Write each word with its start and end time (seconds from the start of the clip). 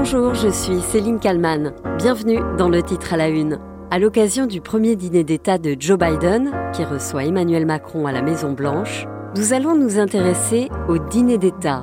Bonjour, 0.00 0.32
je 0.32 0.46
suis 0.46 0.80
Céline 0.80 1.18
Kalman. 1.18 1.72
Bienvenue 1.98 2.38
dans 2.56 2.68
le 2.68 2.84
titre 2.84 3.14
à 3.14 3.16
la 3.16 3.28
une. 3.28 3.58
À 3.90 3.98
l'occasion 3.98 4.46
du 4.46 4.60
premier 4.60 4.94
dîner 4.94 5.24
d'État 5.24 5.58
de 5.58 5.74
Joe 5.76 5.98
Biden, 5.98 6.52
qui 6.72 6.84
reçoit 6.84 7.24
Emmanuel 7.24 7.66
Macron 7.66 8.06
à 8.06 8.12
la 8.12 8.22
Maison-Blanche, 8.22 9.08
nous 9.36 9.52
allons 9.52 9.74
nous 9.74 9.98
intéresser 9.98 10.68
au 10.88 10.98
dîner 10.98 11.36
d'État. 11.36 11.82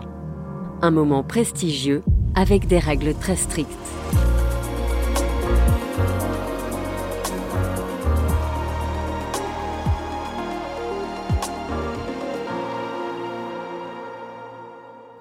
Un 0.81 0.91
moment 0.91 1.23
prestigieux 1.23 2.03
avec 2.35 2.67
des 2.67 2.79
règles 2.79 3.15
très 3.15 3.35
strictes. 3.35 3.69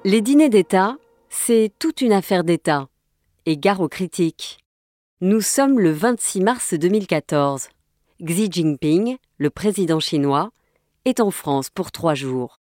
Les 0.05 0.21
dîners 0.21 0.49
d'État, 0.49 0.97
c'est 1.35 1.73
toute 1.79 2.01
une 2.01 2.12
affaire 2.12 2.45
d'État. 2.45 2.89
Et 3.45 3.59
gare 3.59 3.80
aux 3.80 3.88
critiques. 3.88 4.59
Nous 5.20 5.41
sommes 5.41 5.79
le 5.79 5.91
26 5.91 6.41
mars 6.41 6.74
2014. 6.74 7.69
Xi 8.24 8.48
Jinping, 8.51 9.19
le 9.37 9.51
président 9.51 10.01
chinois, 10.01 10.51
est 11.05 11.20
en 11.20 11.30
France 11.30 11.69
pour 11.69 11.93
trois 11.93 12.15
jours. 12.15 12.60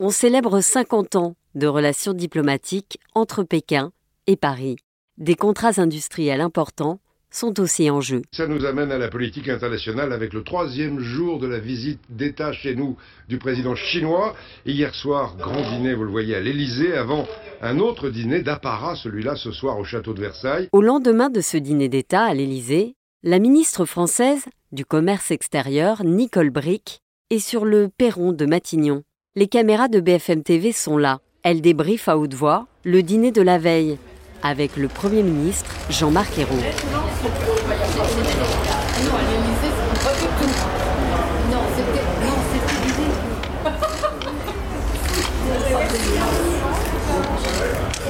On 0.00 0.10
célèbre 0.10 0.60
50 0.60 1.14
ans 1.14 1.36
de 1.54 1.66
relations 1.66 2.14
diplomatiques 2.14 2.98
entre 3.14 3.44
Pékin 3.44 3.92
et 4.26 4.36
Paris. 4.36 4.76
Des 5.18 5.36
contrats 5.36 5.78
industriels 5.78 6.40
importants 6.40 7.00
sont 7.36 7.60
aussi 7.60 7.90
en 7.90 8.00
jeu. 8.00 8.22
Ça 8.32 8.46
nous 8.46 8.64
amène 8.64 8.90
à 8.90 8.98
la 8.98 9.08
politique 9.08 9.48
internationale 9.48 10.12
avec 10.12 10.32
le 10.32 10.42
troisième 10.42 10.98
jour 11.00 11.38
de 11.38 11.46
la 11.46 11.58
visite 11.58 12.00
d'État 12.08 12.52
chez 12.52 12.74
nous 12.74 12.96
du 13.28 13.38
président 13.38 13.74
chinois. 13.74 14.34
hier 14.64 14.94
soir, 14.94 15.36
grand 15.36 15.60
dîner, 15.70 15.94
vous 15.94 16.04
le 16.04 16.10
voyez, 16.10 16.34
à 16.34 16.40
l'Élysée, 16.40 16.94
avant 16.94 17.26
un 17.60 17.78
autre 17.78 18.08
dîner 18.08 18.42
d'apparat, 18.42 18.96
celui-là 18.96 19.36
ce 19.36 19.52
soir 19.52 19.78
au 19.78 19.84
château 19.84 20.14
de 20.14 20.20
Versailles. 20.20 20.68
Au 20.72 20.80
lendemain 20.80 21.28
de 21.28 21.40
ce 21.40 21.58
dîner 21.58 21.88
d'État 21.88 22.24
à 22.24 22.34
l'Élysée, 22.34 22.94
la 23.22 23.38
ministre 23.38 23.84
française 23.84 24.44
du 24.72 24.84
Commerce 24.84 25.30
extérieur, 25.30 26.04
Nicole 26.04 26.50
Brick, 26.50 27.00
est 27.30 27.38
sur 27.38 27.64
le 27.64 27.88
perron 27.88 28.32
de 28.32 28.46
Matignon. 28.46 29.02
Les 29.34 29.48
caméras 29.48 29.88
de 29.88 30.00
BFM 30.00 30.42
TV 30.42 30.72
sont 30.72 30.96
là. 30.96 31.20
Elle 31.42 31.60
débriefe 31.60 32.08
à 32.08 32.16
haute 32.16 32.34
voix 32.34 32.66
le 32.84 33.02
dîner 33.02 33.30
de 33.30 33.42
la 33.42 33.58
veille 33.58 33.98
avec 34.46 34.76
le 34.76 34.88
Premier 34.88 35.22
ministre 35.22 35.70
Jean-Marc 35.90 36.38
Ayrault. 36.38 36.54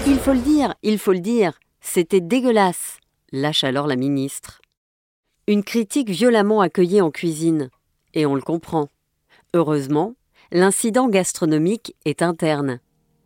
Il 0.06 0.18
faut 0.18 0.32
le 0.32 0.38
dire, 0.38 0.74
il 0.82 0.98
faut 0.98 1.12
le 1.12 1.20
dire, 1.20 1.52
c'était 1.80 2.20
dégueulasse, 2.20 2.98
lâche 3.32 3.64
alors 3.64 3.86
la 3.86 3.96
ministre. 3.96 4.60
Une 5.48 5.64
critique 5.64 6.10
violemment 6.10 6.60
accueillie 6.60 7.00
en 7.00 7.10
cuisine, 7.10 7.70
et 8.14 8.26
on 8.26 8.34
le 8.34 8.42
comprend. 8.42 8.88
Heureusement, 9.54 10.14
l'incident 10.52 11.08
gastronomique 11.08 11.94
est 12.04 12.22
interne. 12.22 12.80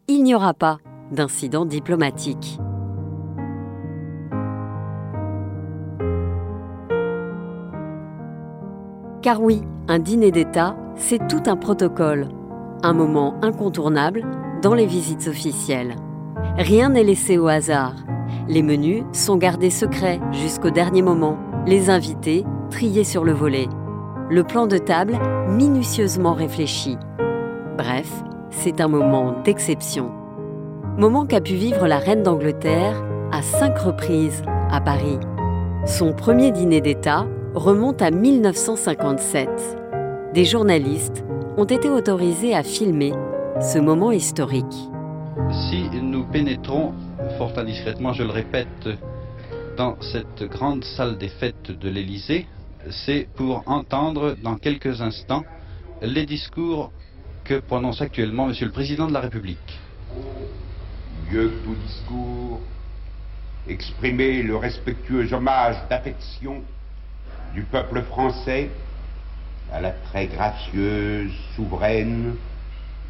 Il 0.08 0.22
n'y 0.22 0.34
aura 0.34 0.54
pas 0.54 0.78
d'incident 1.10 1.64
diplomatique. 1.64 2.58
Car 9.22 9.42
oui, 9.42 9.62
un 9.86 9.98
dîner 9.98 10.30
d'État, 10.30 10.76
c'est 10.96 11.28
tout 11.28 11.42
un 11.46 11.56
protocole, 11.56 12.28
un 12.82 12.94
moment 12.94 13.34
incontournable 13.42 14.24
dans 14.62 14.72
les 14.72 14.86
visites 14.86 15.28
officielles. 15.28 15.96
Rien 16.56 16.88
n'est 16.88 17.04
laissé 17.04 17.36
au 17.36 17.46
hasard. 17.48 17.96
Les 18.48 18.62
menus 18.62 19.04
sont 19.12 19.36
gardés 19.36 19.70
secrets 19.70 20.20
jusqu'au 20.32 20.70
dernier 20.70 21.02
moment, 21.02 21.36
les 21.66 21.90
invités 21.90 22.46
triés 22.70 23.04
sur 23.04 23.24
le 23.24 23.32
volet, 23.32 23.68
le 24.30 24.42
plan 24.42 24.66
de 24.66 24.78
table 24.78 25.18
minutieusement 25.50 26.32
réfléchi. 26.32 26.96
Bref, 27.76 28.10
c'est 28.48 28.80
un 28.80 28.88
moment 28.88 29.34
d'exception. 29.44 30.10
Moment 30.96 31.26
qu'a 31.26 31.42
pu 31.42 31.54
vivre 31.54 31.86
la 31.86 31.98
reine 31.98 32.22
d'Angleterre 32.22 33.02
à 33.32 33.42
cinq 33.42 33.78
reprises 33.78 34.42
à 34.70 34.80
Paris. 34.80 35.18
Son 35.84 36.14
premier 36.14 36.52
dîner 36.52 36.80
d'État 36.80 37.26
remonte 37.54 38.00
à 38.02 38.10
1957. 38.10 39.48
Des 40.34 40.44
journalistes 40.44 41.24
ont 41.56 41.64
été 41.64 41.88
autorisés 41.88 42.54
à 42.54 42.62
filmer 42.62 43.12
ce 43.60 43.78
moment 43.78 44.12
historique. 44.12 44.64
Si 45.68 45.88
nous 46.00 46.24
pénétrons 46.24 46.94
fort 47.38 47.52
indiscrètement, 47.56 48.12
je 48.12 48.22
le 48.22 48.30
répète, 48.30 48.88
dans 49.76 49.96
cette 50.00 50.44
grande 50.44 50.84
salle 50.84 51.18
des 51.18 51.28
fêtes 51.28 51.72
de 51.72 51.88
l'Élysée, 51.88 52.46
c'est 52.88 53.26
pour 53.34 53.64
entendre 53.66 54.36
dans 54.42 54.56
quelques 54.56 55.00
instants 55.00 55.44
les 56.02 56.26
discours 56.26 56.92
que 57.44 57.58
prononce 57.58 58.00
actuellement 58.00 58.46
Monsieur 58.46 58.66
le 58.66 58.72
Président 58.72 59.08
de 59.08 59.12
la 59.12 59.20
République. 59.20 59.80
Mieux 61.30 61.48
que 61.48 61.64
tout 61.64 61.74
discours, 61.86 62.60
exprimer 63.68 64.42
le 64.42 64.56
respectueux 64.56 65.32
hommage 65.32 65.76
d'affection 65.88 66.62
du 67.54 67.62
peuple 67.62 68.02
français 68.02 68.70
à 69.72 69.80
la 69.80 69.90
très 69.90 70.26
gracieuse, 70.26 71.32
souveraine 71.56 72.36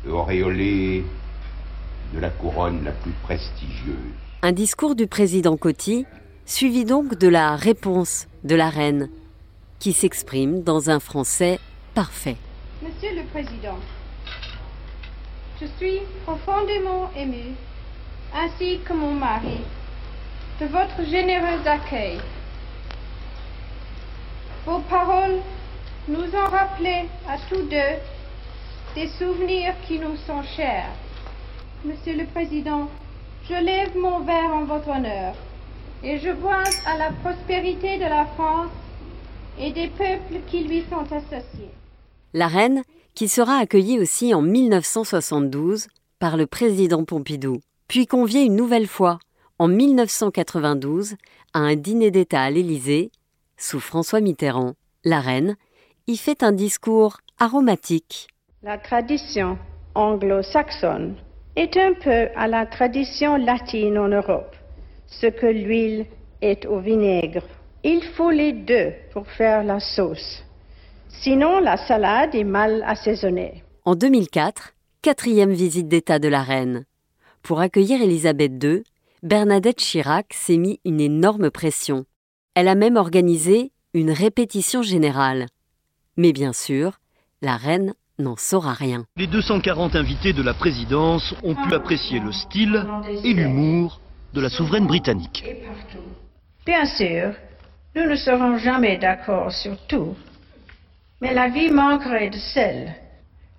et 0.07 0.11
auréolée 0.11 1.05
de 2.15 2.21
la 2.21 2.31
couronne 2.31 2.85
la 2.85 2.93
plus 2.93 3.13
prestigieuse. 3.23 3.97
Un 4.43 4.53
discours 4.53 4.95
du 4.95 5.07
président 5.07 5.57
Coty, 5.57 6.07
suivi 6.47 6.85
donc 6.85 7.17
de 7.19 7.29
la 7.29 7.57
réponse 7.57 8.27
de 8.45 8.55
la 8.55 8.71
reine, 8.71 9.09
qui 9.79 9.93
s'exprime 9.93 10.63
dans 10.63 10.91
un 10.91 11.01
français 11.01 11.59
parfait. 11.95 12.37
Monsieur 12.83 13.15
le 13.15 13.25
Président, 13.25 13.79
je 15.61 15.67
suis 15.79 16.01
profondément 16.25 17.11
ému, 17.17 17.55
ainsi 18.35 18.81
que 18.85 18.93
mon 18.93 19.13
mari, 19.13 19.61
de 20.61 20.67
votre 20.67 21.09
généreux 21.09 21.67
accueil 21.67 22.19
vos 24.67 24.81
paroles 24.81 25.41
nous 26.09 26.35
ont 26.35 26.51
rappelé 26.51 27.09
à 27.29 27.37
tous 27.49 27.63
deux 27.63 27.97
des 28.95 29.09
souvenirs 29.19 29.75
qui 29.87 29.99
nous 29.99 30.17
sont 30.27 30.43
chers. 30.57 30.91
Monsieur 31.85 32.17
le 32.17 32.27
Président, 32.27 32.89
je 33.49 33.55
lève 33.55 33.97
mon 33.97 34.21
verre 34.21 34.53
en 34.53 34.65
votre 34.65 34.89
honneur 34.89 35.35
et 36.03 36.19
je 36.19 36.31
bois 36.33 36.65
à 36.87 36.97
la 36.99 37.11
prospérité 37.23 37.97
de 37.99 38.05
la 38.05 38.27
France 38.27 38.71
et 39.59 39.73
des 39.73 39.89
peuples 39.89 40.41
qui 40.49 40.65
lui 40.65 40.85
sont 40.91 41.05
associés. 41.13 41.71
La 42.35 42.49
reine, 42.49 42.83
qui 43.15 43.29
sera 43.29 43.57
accueillie 43.57 43.99
aussi 43.99 44.35
en 44.35 44.43
1972 44.43 45.89
par 46.19 46.37
le 46.37 46.47
président 46.47 47.05
Pompidou, 47.05 47.61
puis 47.89 48.07
conviée 48.07 48.43
une 48.43 48.57
nouvelle 48.57 48.87
fois 48.87 49.19
en 49.59 49.69
1992 49.69 51.15
à 51.55 51.61
un 51.61 51.77
dîner 51.77 52.11
d'État 52.11 52.43
à 52.43 52.51
l'Élysée 52.51 53.11
sous 53.61 53.79
François 53.79 54.21
Mitterrand, 54.21 54.75
la 55.05 55.21
reine 55.21 55.57
y 56.07 56.17
fait 56.17 56.43
un 56.43 56.53
discours 56.53 57.19
aromatique. 57.39 58.27
La 58.63 58.79
tradition 58.79 59.59
anglo-saxonne 59.95 61.17
est 61.57 61.77
un 61.77 61.93
peu 61.93 62.29
à 62.37 62.49
la 62.49 62.67
tradition 62.67 63.37
latine 63.37 63.99
en 63.99 64.09
Europe, 64.09 64.57
ce 65.07 65.27
que 65.27 65.47
l'huile 65.47 66.07
est 66.41 66.67
au 66.67 66.81
vinaigre. 66.81 67.43
Il 67.85 68.03
faut 68.17 68.31
les 68.31 68.53
deux 68.53 68.93
pour 69.13 69.27
faire 69.27 69.63
la 69.63 69.79
sauce. 69.79 70.43
Sinon, 71.09 71.61
la 71.61 71.77
salade 71.77 72.35
est 72.35 72.45
mal 72.45 72.83
assaisonnée. 72.87 73.63
En 73.85 73.95
2004, 73.95 74.75
quatrième 75.03 75.53
visite 75.53 75.89
d'État 75.89 76.19
de 76.19 76.29
la 76.29 76.43
reine. 76.43 76.85
Pour 77.43 77.61
accueillir 77.61 78.01
Élisabeth 78.01 78.63
II, 78.63 78.85
Bernadette 79.23 79.79
Chirac 79.79 80.33
s'est 80.33 80.57
mis 80.57 80.81
une 80.85 81.01
énorme 81.01 81.51
pression. 81.51 82.05
Elle 82.61 82.69
a 82.69 82.75
même 82.75 82.97
organisé 82.99 83.73
une 83.95 84.11
répétition 84.11 84.83
générale. 84.83 85.47
Mais 86.19 86.35
bien 86.35 86.53
sûr, 86.53 87.01
la 87.41 87.57
reine 87.57 87.95
n'en 88.19 88.37
saura 88.37 88.75
rien. 88.75 89.07
Les 89.17 89.27
240 89.27 89.97
invités 89.97 90.35
de 90.35 90.43
la 90.43 90.53
présidence 90.53 91.35
ont 91.43 91.55
pu 91.55 91.73
apprécier 91.73 92.21
le 92.21 92.33
style 92.33 92.85
et 93.25 93.33
l'humour 93.33 93.99
de 94.35 94.43
la 94.43 94.51
souveraine 94.51 94.87
britannique. 94.87 95.43
Bien 96.67 96.85
sûr, 96.85 97.33
nous 97.97 98.05
ne 98.05 98.17
serons 98.17 98.59
jamais 98.59 98.99
d'accord 98.99 99.51
sur 99.53 99.79
tout. 99.87 100.15
Mais 101.23 101.33
la 101.33 101.49
vie 101.49 101.71
manquerait 101.71 102.29
de 102.29 102.37
sel. 102.37 102.95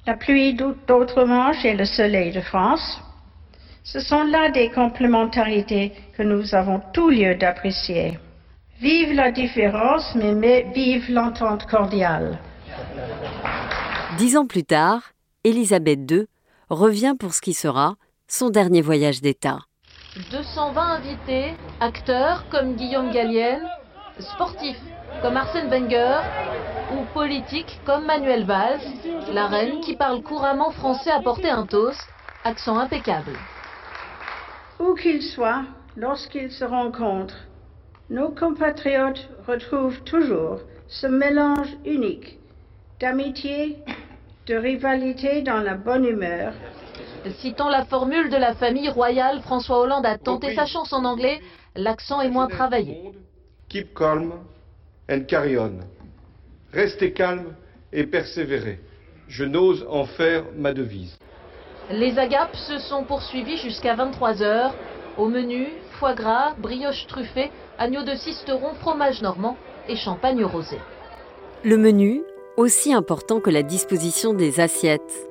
La 0.05 0.15
pluie 0.15 0.53
d'autres 0.53 1.23
manches 1.23 1.65
et 1.65 1.73
le 1.73 1.85
soleil 1.85 2.33
de 2.33 2.41
France. 2.41 3.01
Ce 3.83 3.99
sont 3.99 4.25
là 4.25 4.51
des 4.51 4.69
complémentarités 4.69 5.91
que 6.15 6.21
nous 6.21 6.53
avons 6.53 6.83
tout 6.93 7.09
lieu 7.09 7.33
d'apprécier. 7.33 8.19
Vive 8.81 9.13
la 9.13 9.31
différence, 9.31 10.15
mais, 10.15 10.63
vive 10.73 11.11
l'entente 11.11 11.67
cordiale. 11.67 12.39
Dix 14.17 14.35
ans 14.35 14.47
plus 14.47 14.63
tard, 14.63 15.11
Élisabeth 15.43 15.99
II 16.09 16.25
revient 16.67 17.13
pour 17.19 17.35
ce 17.35 17.41
qui 17.41 17.53
sera 17.53 17.93
son 18.27 18.49
dernier 18.49 18.81
voyage 18.81 19.21
d'État. 19.21 19.59
220 20.31 20.81
invités, 20.81 21.53
acteurs 21.79 22.49
comme 22.49 22.73
Guillaume 22.73 23.11
Gallienne, 23.11 23.67
sportifs 24.17 24.81
comme 25.21 25.37
Arsène 25.37 25.69
Wenger 25.69 26.21
ou 26.93 27.03
politiques 27.13 27.79
comme 27.85 28.07
Manuel 28.07 28.45
Valls, 28.45 28.81
la 29.31 29.45
reine 29.45 29.81
qui 29.81 29.95
parle 29.95 30.23
couramment 30.23 30.71
français 30.71 31.11
a 31.11 31.21
porté 31.21 31.51
un 31.51 31.67
toast, 31.67 32.01
accent 32.43 32.79
impeccable. 32.79 33.33
Où 34.79 34.95
qu'ils 34.95 35.21
soient, 35.21 35.65
lorsqu'ils 35.95 36.51
se 36.51 36.65
rencontrent, 36.65 37.37
nos 38.11 38.29
compatriotes 38.29 39.29
retrouvent 39.47 40.01
toujours 40.03 40.59
ce 40.87 41.07
mélange 41.07 41.69
unique 41.85 42.37
d'amitié, 42.99 43.77
de 44.47 44.55
rivalité 44.55 45.41
dans 45.41 45.61
la 45.61 45.75
bonne 45.75 46.05
humeur. 46.05 46.53
Citant 47.39 47.69
la 47.69 47.85
formule 47.85 48.29
de 48.29 48.35
la 48.35 48.53
famille 48.53 48.89
royale, 48.89 49.39
François 49.41 49.79
Hollande 49.79 50.05
a 50.05 50.17
tenté 50.17 50.53
sa 50.55 50.65
chance 50.65 50.91
en 50.91 51.05
anglais, 51.05 51.39
l'accent 51.75 52.21
est 52.21 52.29
moins 52.29 52.47
travaillé. 52.47 53.13
Keep 53.69 53.95
calm 53.95 54.33
and 55.09 55.21
carry 55.27 55.57
on. 55.57 55.79
Restez 56.73 57.13
calme 57.13 57.55
et 57.93 58.05
persévérez. 58.05 58.79
Je 59.29 59.45
n'ose 59.45 59.85
en 59.89 60.05
faire 60.05 60.43
ma 60.57 60.73
devise. 60.73 61.17
Les 61.89 62.19
agapes 62.19 62.55
se 62.55 62.77
sont 62.79 63.05
poursuivies 63.05 63.57
jusqu'à 63.57 63.95
23h. 63.95 64.71
Au 65.17 65.27
menu, 65.27 65.67
foie 66.01 66.15
gras, 66.15 66.55
brioche 66.57 67.05
truffée, 67.05 67.51
agneau 67.77 68.01
de 68.01 68.15
cisteron, 68.15 68.73
fromage 68.81 69.21
normand 69.21 69.55
et 69.87 69.95
champagne 69.95 70.43
rosé. 70.43 70.77
Le 71.63 71.77
menu, 71.77 72.23
aussi 72.57 72.91
important 72.91 73.39
que 73.39 73.51
la 73.51 73.61
disposition 73.61 74.33
des 74.33 74.59
assiettes. 74.59 75.29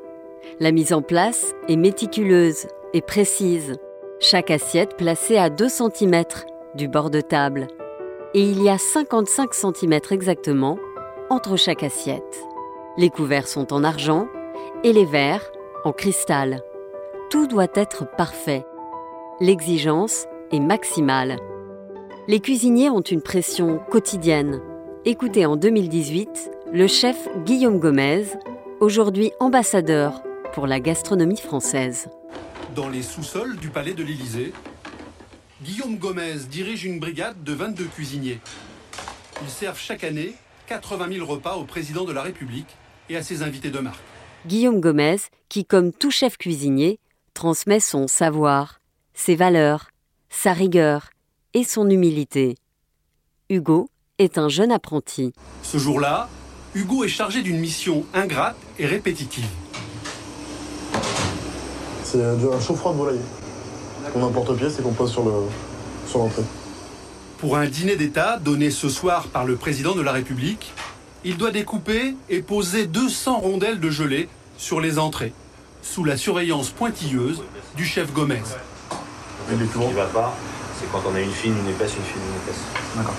La 0.61 0.70
mise 0.70 0.93
en 0.93 1.02
place 1.02 1.56
est 1.67 1.75
méticuleuse 1.75 2.69
et 2.94 3.00
précise. 3.00 3.78
Chaque 4.20 4.52
assiette 4.52 4.96
placée 4.96 5.38
à 5.38 5.50
2 5.50 5.69
cm 5.69 6.22
du 6.76 6.87
bord 6.87 7.11
de 7.11 7.20
table. 7.20 7.67
Et 8.34 8.43
il 8.43 8.62
y 8.62 8.69
a 8.69 8.78
55 8.78 9.52
cm 9.52 9.99
exactement 10.12 10.78
entre 11.31 11.56
chaque 11.56 11.82
assiette. 11.82 12.44
Les 12.96 13.11
couverts 13.11 13.49
sont 13.49 13.72
en 13.72 13.82
argent 13.82 14.28
et 14.84 14.93
les 14.93 15.05
verres 15.05 15.50
en 15.82 15.90
cristal. 15.90 16.62
Tout 17.28 17.49
doit 17.49 17.75
être 17.75 18.06
parfait. 18.17 18.64
L'exigence 19.40 20.26
est 20.52 20.61
maximale. 20.61 21.38
Les 22.29 22.41
cuisiniers 22.41 22.91
ont 22.91 23.00
une 23.00 23.23
pression 23.23 23.79
quotidienne. 23.91 24.61
Écoutez 25.05 25.47
en 25.47 25.56
2018 25.56 26.50
le 26.73 26.87
chef 26.87 27.29
Guillaume 27.44 27.79
Gomez, 27.79 28.25
aujourd'hui 28.81 29.32
ambassadeur 29.41 30.23
pour 30.52 30.67
la 30.67 30.81
gastronomie 30.81 31.41
française. 31.41 32.08
Dans 32.75 32.88
les 32.88 33.02
sous-sols 33.02 33.56
du 33.56 33.69
palais 33.69 33.94
de 33.94 34.02
l'Élysée, 34.02 34.52
Guillaume 35.62 35.97
Gomez 35.97 36.38
dirige 36.50 36.85
une 36.85 37.00
brigade 37.00 37.43
de 37.43 37.53
22 37.53 37.85
cuisiniers. 37.85 38.41
Ils 39.43 39.50
servent 39.50 39.79
chaque 39.79 40.05
année 40.05 40.35
80 40.67 41.12
000 41.12 41.26
repas 41.26 41.56
au 41.56 41.64
président 41.64 42.05
de 42.05 42.12
la 42.12 42.23
République 42.23 42.76
et 43.08 43.17
à 43.17 43.23
ses 43.23 43.43
invités 43.43 43.70
de 43.70 43.81
marque. 43.81 44.00
Guillaume 44.46 44.81
Gomez, 44.81 45.17
qui, 45.49 45.64
comme 45.64 45.93
tout 45.93 46.11
chef 46.11 46.38
cuisinier, 46.38 46.99
transmet 47.35 47.81
son 47.81 48.06
savoir, 48.06 48.81
ses 49.12 49.35
valeurs, 49.35 49.90
sa 50.31 50.53
rigueur 50.53 51.11
et 51.53 51.65
son 51.65 51.91
humilité. 51.91 52.56
Hugo 53.50 53.91
est 54.19 54.38
un 54.38 54.49
jeune 54.49 54.73
apprenti. 54.73 55.32
Ce 55.62 55.77
jour-là, 55.77 56.29
Hugo 56.75 57.05
est 57.05 57.09
chargé 57.09 57.43
d'une 57.43 57.59
mission 57.59 58.06
ingrate 58.15 58.56
et 58.79 58.87
répétitive. 58.87 59.47
C'est 62.05 62.23
un 62.23 62.61
chaud-froid 62.61 62.93
de 62.93 62.99
volaille 62.99 63.21
qu'on 64.12 64.25
importe 64.25 64.56
pièce 64.56 64.79
et 64.79 64.82
qu'on 64.82 64.93
pose 64.93 65.11
sur 65.11 65.25
l'entrée. 66.19 66.43
Pour 67.38 67.56
un 67.56 67.67
dîner 67.67 67.97
d'État 67.97 68.38
donné 68.38 68.71
ce 68.71 68.88
soir 68.88 69.29
par 69.29 69.44
le 69.44 69.56
président 69.56 69.94
de 69.94 70.00
la 70.00 70.12
République, 70.12 70.73
il 71.25 71.37
doit 71.37 71.50
découper 71.50 72.15
et 72.29 72.41
poser 72.41 72.87
200 72.87 73.41
rondelles 73.41 73.81
de 73.81 73.91
gelée 73.91 74.29
sur 74.56 74.81
les 74.81 74.99
entrées, 74.99 75.32
sous 75.82 76.05
la 76.05 76.17
surveillance 76.17 76.71
pointilleuse 76.71 77.43
du 77.77 77.85
chef 77.85 78.12
Gomez. 78.12 78.43
Ce 79.50 79.79
qui 79.79 79.93
va 79.93 80.05
pas, 80.06 80.37
c'est 80.79 80.91
quand 80.93 81.02
on 81.11 81.14
a 81.14 81.20
une 81.20 81.31
fine, 81.31 81.56
une 81.58 81.69
épaisse, 81.69 81.94
une 81.97 82.05
fine, 82.05 82.23
une 82.23 82.37
épaisse. 82.43 82.62
D'accord. 82.97 83.14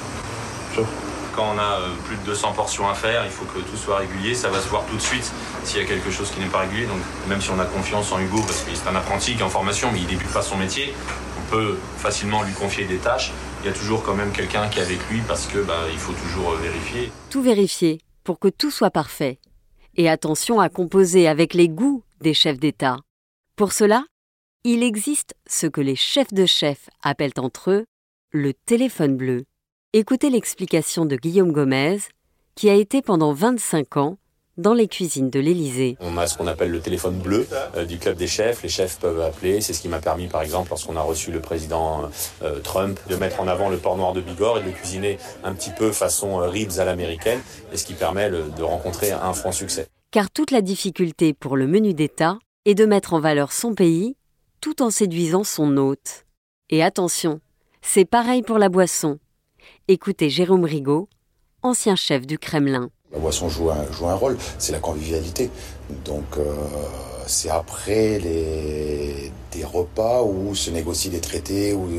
Quand 1.36 1.54
on 1.56 1.60
a 1.60 1.80
euh, 1.80 1.96
plus 2.06 2.18
de 2.18 2.24
200 2.24 2.54
portions 2.54 2.90
à 2.90 2.94
faire, 2.94 3.24
il 3.26 3.32
faut 3.32 3.46
que 3.46 3.60
tout 3.60 3.78
soit 3.78 3.98
régulier. 3.98 4.36
Ça 4.36 4.50
va 4.50 4.60
se 4.60 4.68
voir 4.68 4.84
tout 4.86 4.96
de 4.96 5.02
suite 5.02 5.32
s'il 5.64 5.80
y 5.80 5.84
a 5.84 5.88
quelque 5.88 6.12
chose 6.12 6.30
qui 6.32 6.40
n'est 6.40 6.48
pas 6.48 6.60
régulier. 6.60 6.86
Donc 6.86 7.00
même 7.28 7.42
si 7.42 7.50
on 7.52 7.60
a 7.60 7.66
confiance 7.66 8.12
en 8.12 8.20
Hugo, 8.20 8.42
parce 8.42 8.62
que 8.62 8.72
c'est 8.74 8.88
un 8.90 8.96
apprenti 8.96 9.36
qui 9.36 9.40
est 9.40 9.44
en 9.44 9.50
formation, 9.50 9.92
mais 9.92 10.00
il 10.00 10.08
débute 10.08 10.32
pas 10.32 10.42
son 10.42 10.58
métier, 10.58 10.94
on 11.40 11.52
peut 11.52 11.78
facilement 11.98 12.44
lui 12.44 12.54
confier 12.54 12.86
des 12.86 12.98
tâches. 12.98 13.32
Il 13.64 13.68
y 13.68 13.70
a 13.70 13.74
toujours 13.74 14.04
quand 14.04 14.16
même 14.16 14.32
quelqu'un 14.32 14.68
qui 14.68 14.80
est 14.80 14.84
avec 14.84 15.00
lui 15.10 15.22
parce 15.28 15.46
que 15.48 15.60
bah, 15.60 15.84
il 15.92 16.00
faut 16.00 16.14
toujours 16.14 16.52
euh, 16.52 16.58
vérifier. 16.58 17.12
Tout 17.30 17.42
vérifier 17.42 18.00
pour 18.24 18.40
que 18.40 18.48
tout 18.48 18.72
soit 18.72 18.92
parfait. 18.92 19.40
Et 19.96 20.10
attention 20.10 20.60
à 20.60 20.70
composer 20.70 21.28
avec 21.28 21.54
les 21.54 21.70
goûts 21.70 22.04
des 22.22 22.34
chefs 22.34 22.60
d'État. 22.60 22.98
Pour 23.56 23.74
cela, 23.74 24.04
il 24.64 24.84
existe 24.84 25.34
ce 25.48 25.66
que 25.66 25.82
les 25.82 25.96
chefs 25.96 26.34
de 26.34 26.46
chefs 26.46 26.90
appellent 27.02 27.32
entre 27.38 27.72
eux 27.72 27.86
le 28.32 28.54
téléphone 28.54 29.18
bleu. 29.18 29.46
Écoutez 29.94 30.30
l'explication 30.30 31.06
de 31.06 31.16
Guillaume 31.16 31.52
Gomez, 31.52 31.98
qui 32.56 32.70
a 32.70 32.76
été 32.76 33.02
pendant 33.02 33.34
25 33.34 33.98
ans 33.98 34.18
dans 34.58 34.74
les 34.74 34.88
cuisines 34.88 35.32
de 35.32 35.40
l'Élysée. 35.40 35.98
On 36.00 36.16
a 36.18 36.28
ce 36.28 36.38
qu'on 36.38 36.46
appelle 36.46 36.70
le 36.70 36.80
téléphone 36.80 37.18
bleu 37.18 37.48
euh, 37.76 37.86
du 37.86 37.98
club 37.98 38.18
des 38.18 38.28
chefs. 38.28 38.62
Les 38.62 38.70
chefs 38.70 39.00
peuvent 39.00 39.22
appeler. 39.22 39.62
C'est 39.62 39.74
ce 39.74 39.82
qui 39.82 39.88
m'a 39.88 40.00
permis, 40.00 40.28
par 40.28 40.44
exemple, 40.44 40.70
lorsqu'on 40.70 40.96
a 40.96 41.02
reçu 41.02 41.32
le 41.32 41.40
président 41.40 42.10
euh, 42.44 42.60
Trump, 42.60 43.00
de 43.10 43.16
mettre 43.16 43.40
en 43.42 43.48
avant 43.48 43.70
le 43.70 43.78
porc 43.78 43.98
noir 43.98 44.14
de 44.14 44.22
Bigorre 44.22 44.60
et 44.60 44.62
de 44.62 44.68
le 44.68 44.74
cuisiner 44.74 45.18
un 45.44 45.54
petit 45.54 45.72
peu 45.72 45.92
façon 45.92 46.40
euh, 46.40 46.48
ribs 46.48 46.78
à 46.78 46.86
l'américaine, 46.86 47.42
et 47.74 47.78
ce 47.78 47.86
qui 47.86 47.94
permet 47.94 48.30
de 48.30 48.64
rencontrer 48.64 49.12
un 49.12 49.34
franc 49.34 49.52
succès. 49.52 49.88
Car 50.12 50.30
toute 50.30 50.52
la 50.52 50.62
difficulté 50.62 51.34
pour 51.34 51.58
le 51.58 51.66
menu 51.66 51.94
d'État 51.94 52.38
est 52.66 52.76
de 52.76 52.86
mettre 52.86 53.14
en 53.14 53.20
valeur 53.20 53.54
son 53.54 53.74
pays 53.74 54.16
tout 54.62 54.84
en 54.84 54.92
séduisant 54.92 55.44
son 55.44 55.76
hôte. 55.78 56.26
Et 56.70 56.84
attention, 56.84 57.42
c'est 57.82 58.06
pareil 58.06 58.44
pour 58.44 58.60
la 58.60 58.70
boisson. 58.70 59.18
Écoutez 59.88 60.30
Jérôme 60.30 60.64
Rigaud, 60.64 61.10
ancien 61.64 61.96
chef 61.96 62.28
du 62.28 62.38
Kremlin. 62.38 62.92
La 63.12 63.20
boisson 63.20 63.50
joue 63.50 63.72
un, 63.72 63.92
joue 63.92 64.08
un 64.08 64.16
rôle, 64.16 64.38
c'est 64.60 64.72
la 64.72 64.80
convivialité. 64.80 65.50
Donc 66.06 66.38
euh, 66.38 66.54
c'est 67.26 67.50
après 67.50 68.20
les, 68.20 69.32
des 69.52 69.66
repas 69.66 70.22
où 70.22 70.56
se 70.56 70.70
négocient 70.70 71.12
des 71.12 71.20
traités, 71.20 71.74
ou, 71.74 71.90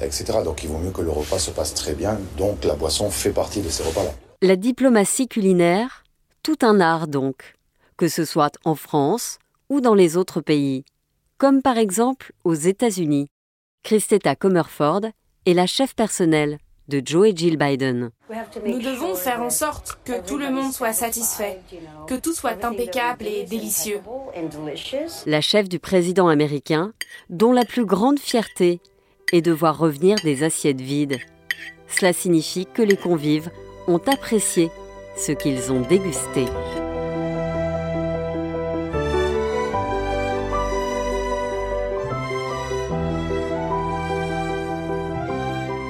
etc. 0.00 0.38
Donc 0.44 0.62
il 0.62 0.70
vaut 0.70 0.78
mieux 0.78 0.92
que 0.92 1.02
le 1.02 1.10
repas 1.10 1.40
se 1.40 1.50
passe 1.50 1.74
très 1.74 1.94
bien. 1.94 2.18
Donc 2.38 2.64
la 2.64 2.74
boisson 2.74 3.10
fait 3.10 3.32
partie 3.32 3.60
de 3.60 3.68
ces 3.68 3.82
repas-là. 3.82 4.12
La 4.42 4.56
diplomatie 4.56 5.28
culinaire, 5.28 6.04
tout 6.42 6.58
un 6.62 6.80
art 6.80 7.08
donc, 7.08 7.56
que 7.96 8.06
ce 8.06 8.24
soit 8.24 8.52
en 8.64 8.76
France 8.76 9.38
ou 9.68 9.80
dans 9.80 9.94
les 9.94 10.16
autres 10.16 10.40
pays, 10.40 10.84
comme 11.38 11.62
par 11.62 11.78
exemple 11.78 12.32
aux 12.44 12.54
États-Unis. 12.54 13.28
Christetta 13.82 14.34
Comerford 14.34 15.02
est 15.44 15.54
la 15.54 15.66
chef 15.66 15.94
personnelle 15.94 16.58
de 16.88 17.02
Joe 17.04 17.28
et 17.28 17.36
Jill 17.36 17.56
Biden. 17.56 18.10
Nous 18.64 18.80
devons 18.80 19.14
faire 19.14 19.42
en 19.42 19.50
sorte 19.50 19.98
que 20.04 20.24
tout 20.26 20.38
le 20.38 20.50
monde 20.50 20.72
soit 20.72 20.92
satisfait, 20.92 21.60
que 22.06 22.14
tout 22.14 22.32
soit 22.32 22.64
impeccable 22.64 23.26
et 23.26 23.44
délicieux. 23.44 24.00
La 25.26 25.40
chef 25.40 25.68
du 25.68 25.78
président 25.78 26.28
américain, 26.28 26.92
dont 27.28 27.52
la 27.52 27.64
plus 27.64 27.84
grande 27.84 28.20
fierté 28.20 28.80
est 29.32 29.42
de 29.42 29.52
voir 29.52 29.78
revenir 29.78 30.16
des 30.22 30.44
assiettes 30.44 30.80
vides. 30.80 31.18
Cela 31.88 32.12
signifie 32.12 32.66
que 32.66 32.82
les 32.82 32.96
convives 32.96 33.50
ont 33.88 34.00
apprécié 34.06 34.70
ce 35.16 35.32
qu'ils 35.32 35.72
ont 35.72 35.80
dégusté. 35.80 36.46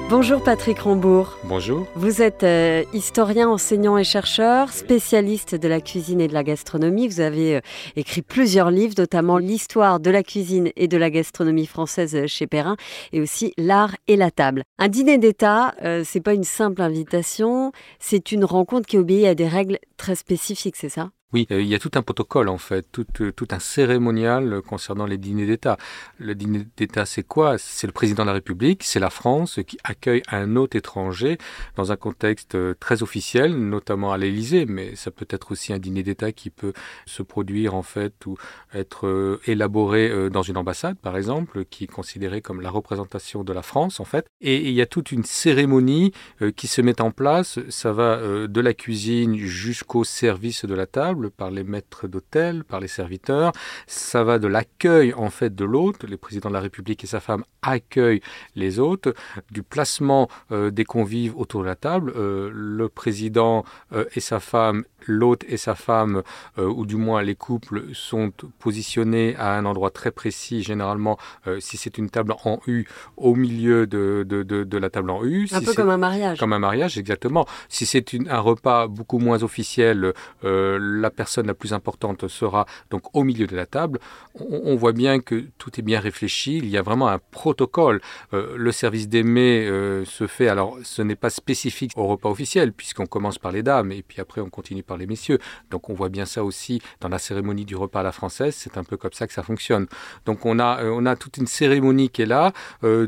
Bonjour 0.09 0.41
Patrick 0.41 0.79
Rambourg. 0.79 1.37
Bonjour. 1.43 1.85
Vous 1.95 2.21
êtes 2.21 2.43
euh, 2.43 2.85
historien, 2.93 3.49
enseignant 3.49 3.97
et 3.97 4.05
chercheur, 4.05 4.71
spécialiste 4.71 5.53
de 5.53 5.67
la 5.67 5.81
cuisine 5.81 6.21
et 6.21 6.29
de 6.29 6.33
la 6.33 6.45
gastronomie. 6.45 7.09
Vous 7.09 7.19
avez 7.19 7.57
euh, 7.57 7.61
écrit 7.97 8.21
plusieurs 8.21 8.71
livres, 8.71 8.93
notamment 8.97 9.37
L'histoire 9.37 9.99
de 9.99 10.09
la 10.09 10.23
cuisine 10.23 10.71
et 10.77 10.87
de 10.87 10.95
la 10.95 11.09
gastronomie 11.09 11.65
française 11.65 12.15
euh, 12.15 12.25
chez 12.25 12.47
Perrin 12.47 12.77
et 13.11 13.19
aussi 13.19 13.53
L'art 13.57 13.97
et 14.07 14.15
la 14.15 14.31
table. 14.31 14.63
Un 14.79 14.87
dîner 14.87 15.17
d'État, 15.17 15.75
c'est 16.05 16.21
pas 16.21 16.33
une 16.33 16.45
simple 16.45 16.81
invitation, 16.81 17.73
c'est 17.99 18.31
une 18.31 18.45
rencontre 18.45 18.87
qui 18.87 18.97
obéit 18.97 19.25
à 19.25 19.35
des 19.35 19.47
règles 19.47 19.77
très 19.97 20.15
spécifiques, 20.15 20.77
c'est 20.77 20.89
ça? 20.89 21.09
Oui, 21.33 21.45
euh, 21.51 21.61
il 21.61 21.67
y 21.67 21.75
a 21.75 21.79
tout 21.79 21.91
un 21.95 22.01
protocole 22.01 22.47
en 22.47 22.57
fait, 22.57 22.87
tout, 22.89 23.05
euh, 23.19 23.33
un 23.51 23.59
cérémonial 23.59 24.61
concernant 24.61 25.05
les 25.05 25.17
dîners 25.17 25.45
d'État. 25.45 25.75
Le 26.19 26.35
dîner 26.35 26.65
d'État, 26.77 27.05
c'est 27.05 27.23
quoi? 27.23 27.57
C'est 27.57 27.85
le 27.85 27.91
président 27.91 28.23
de 28.23 28.27
la 28.27 28.33
République, 28.33 28.85
c'est 28.85 29.01
la 29.01 29.09
France 29.09 29.59
qui 29.67 29.77
accueille 29.83 30.23
un 30.31 30.55
hôte 30.55 30.75
étranger 30.75 31.37
dans 31.75 31.91
un 31.91 31.97
contexte 31.97 32.55
euh, 32.55 32.75
très 32.79 33.03
officiel, 33.03 33.57
notamment 33.57 34.13
à 34.13 34.17
l'Élysée, 34.17 34.65
mais 34.65 34.95
ça 34.95 35.11
peut 35.11 35.27
être 35.29 35.51
aussi 35.51 35.73
un 35.73 35.79
dîner 35.79 36.01
d'État 36.01 36.31
qui 36.31 36.49
peut 36.49 36.71
se 37.05 37.23
produire 37.23 37.75
en 37.75 37.83
fait 37.83 38.25
ou 38.25 38.37
être 38.73 39.41
élaboré 39.47 40.29
dans 40.29 40.43
une 40.43 40.55
ambassade, 40.55 40.97
par 40.97 41.17
exemple, 41.17 41.65
qui 41.65 41.85
est 41.85 41.87
considérée 41.87 42.41
comme 42.41 42.61
la 42.61 42.69
représentation 42.69 43.43
de 43.43 43.51
la 43.51 43.63
France 43.63 43.99
en 43.99 44.05
fait. 44.05 44.27
Et 44.39 44.69
il 44.69 44.73
y 44.73 44.81
a 44.81 44.85
toute 44.85 45.11
une 45.11 45.23
cérémonie 45.23 46.13
qui 46.55 46.67
se 46.67 46.81
met 46.81 47.01
en 47.01 47.11
place. 47.11 47.59
Ça 47.69 47.91
va 47.91 48.47
de 48.47 48.61
la 48.61 48.73
cuisine 48.73 49.35
jusqu'au 49.35 50.03
service 50.03 50.65
de 50.65 50.75
la 50.75 50.85
table 50.85 51.16
par 51.35 51.51
les 51.51 51.63
maîtres 51.63 52.07
d'hôtel, 52.07 52.63
par 52.63 52.79
les 52.79 52.87
serviteurs. 52.87 53.51
Ça 53.87 54.23
va 54.23 54.39
de 54.39 54.47
l'accueil 54.47 55.13
en 55.13 55.29
fait 55.29 55.53
de 55.53 55.65
l'hôte. 55.65 56.03
Le 56.03 56.17
président 56.17 56.49
de 56.49 56.53
la 56.53 56.61
République 56.61 57.03
et 57.03 57.07
sa 57.07 57.19
femme 57.19 57.43
accueillent 57.61 58.21
les 58.55 58.79
hôtes, 58.79 59.09
du 59.51 59.63
placement 59.63 60.29
euh, 60.51 60.71
des 60.71 60.85
convives 60.85 61.37
autour 61.37 61.61
de 61.61 61.67
la 61.67 61.75
table. 61.75 62.13
Euh, 62.15 62.49
le 62.53 62.89
président 62.89 63.63
euh, 63.93 64.05
et 64.15 64.19
sa 64.19 64.39
femme 64.39 64.85
l'hôte 65.07 65.43
et 65.47 65.57
sa 65.57 65.75
femme, 65.75 66.23
ou 66.57 66.85
du 66.85 66.95
moins 66.95 67.21
les 67.21 67.35
couples, 67.35 67.83
sont 67.93 68.31
positionnés 68.59 69.35
à 69.37 69.57
un 69.57 69.65
endroit 69.65 69.91
très 69.91 70.11
précis, 70.11 70.63
généralement, 70.63 71.17
si 71.59 71.77
c'est 71.77 71.97
une 71.97 72.09
table 72.09 72.33
en 72.43 72.59
U, 72.67 72.85
au 73.15 73.35
milieu 73.35 73.87
de, 73.87 74.25
de, 74.27 74.43
de, 74.43 74.77
la 74.77 74.89
table 74.89 75.09
en 75.09 75.23
U. 75.23 75.47
Un 75.51 75.61
peu 75.61 75.73
comme 75.73 75.89
un 75.89 75.97
mariage. 75.97 76.39
Comme 76.39 76.53
un 76.53 76.59
mariage, 76.59 76.97
exactement. 76.97 77.45
Si 77.69 77.85
c'est 77.85 78.15
un 78.29 78.39
repas 78.39 78.87
beaucoup 78.87 79.19
moins 79.19 79.43
officiel, 79.43 80.13
la 80.43 81.09
personne 81.09 81.47
la 81.47 81.53
plus 81.53 81.73
importante 81.73 82.27
sera 82.27 82.65
donc 82.89 83.03
au 83.15 83.23
milieu 83.23 83.47
de 83.47 83.55
la 83.55 83.65
table. 83.65 83.99
On, 84.39 84.75
voit 84.75 84.91
bien 84.91 85.19
que 85.19 85.45
tout 85.57 85.71
est 85.79 85.81
bien 85.81 85.99
réfléchi. 85.99 86.57
Il 86.57 86.69
y 86.69 86.77
a 86.77 86.81
vraiment 86.81 87.07
un 87.07 87.19
protocole. 87.31 88.01
Euh, 88.33 88.55
le 88.57 88.71
service 88.71 89.07
des 89.09 89.23
mets 89.23 89.67
euh, 89.67 90.05
se 90.05 90.27
fait. 90.27 90.47
Alors, 90.47 90.77
ce 90.83 91.01
n'est 91.01 91.15
pas 91.15 91.29
spécifique 91.29 91.91
au 91.95 92.05
repas 92.07 92.29
officiel 92.29 92.73
puisqu'on 92.73 93.07
commence 93.07 93.39
par 93.39 93.51
les 93.51 93.63
dames 93.63 93.91
et 93.91 94.03
puis 94.03 94.21
après 94.21 94.41
on 94.41 94.49
continue 94.49 94.83
par 94.83 94.96
les 94.97 95.07
messieurs. 95.07 95.39
Donc, 95.71 95.89
on 95.89 95.93
voit 95.93 96.09
bien 96.09 96.25
ça 96.25 96.43
aussi 96.43 96.81
dans 96.99 97.09
la 97.09 97.19
cérémonie 97.19 97.65
du 97.65 97.75
repas 97.75 98.01
à 98.01 98.03
la 98.03 98.11
française. 98.11 98.55
C'est 98.55 98.77
un 98.77 98.83
peu 98.83 98.97
comme 98.97 99.13
ça 99.13 99.27
que 99.27 99.33
ça 99.33 99.43
fonctionne. 99.43 99.87
Donc, 100.25 100.45
on 100.45 100.59
a 100.59 100.83
euh, 100.83 100.91
on 100.93 101.05
a 101.05 101.15
toute 101.15 101.37
une 101.37 101.47
cérémonie 101.47 102.09
qui 102.09 102.23
est 102.23 102.25
là, 102.25 102.53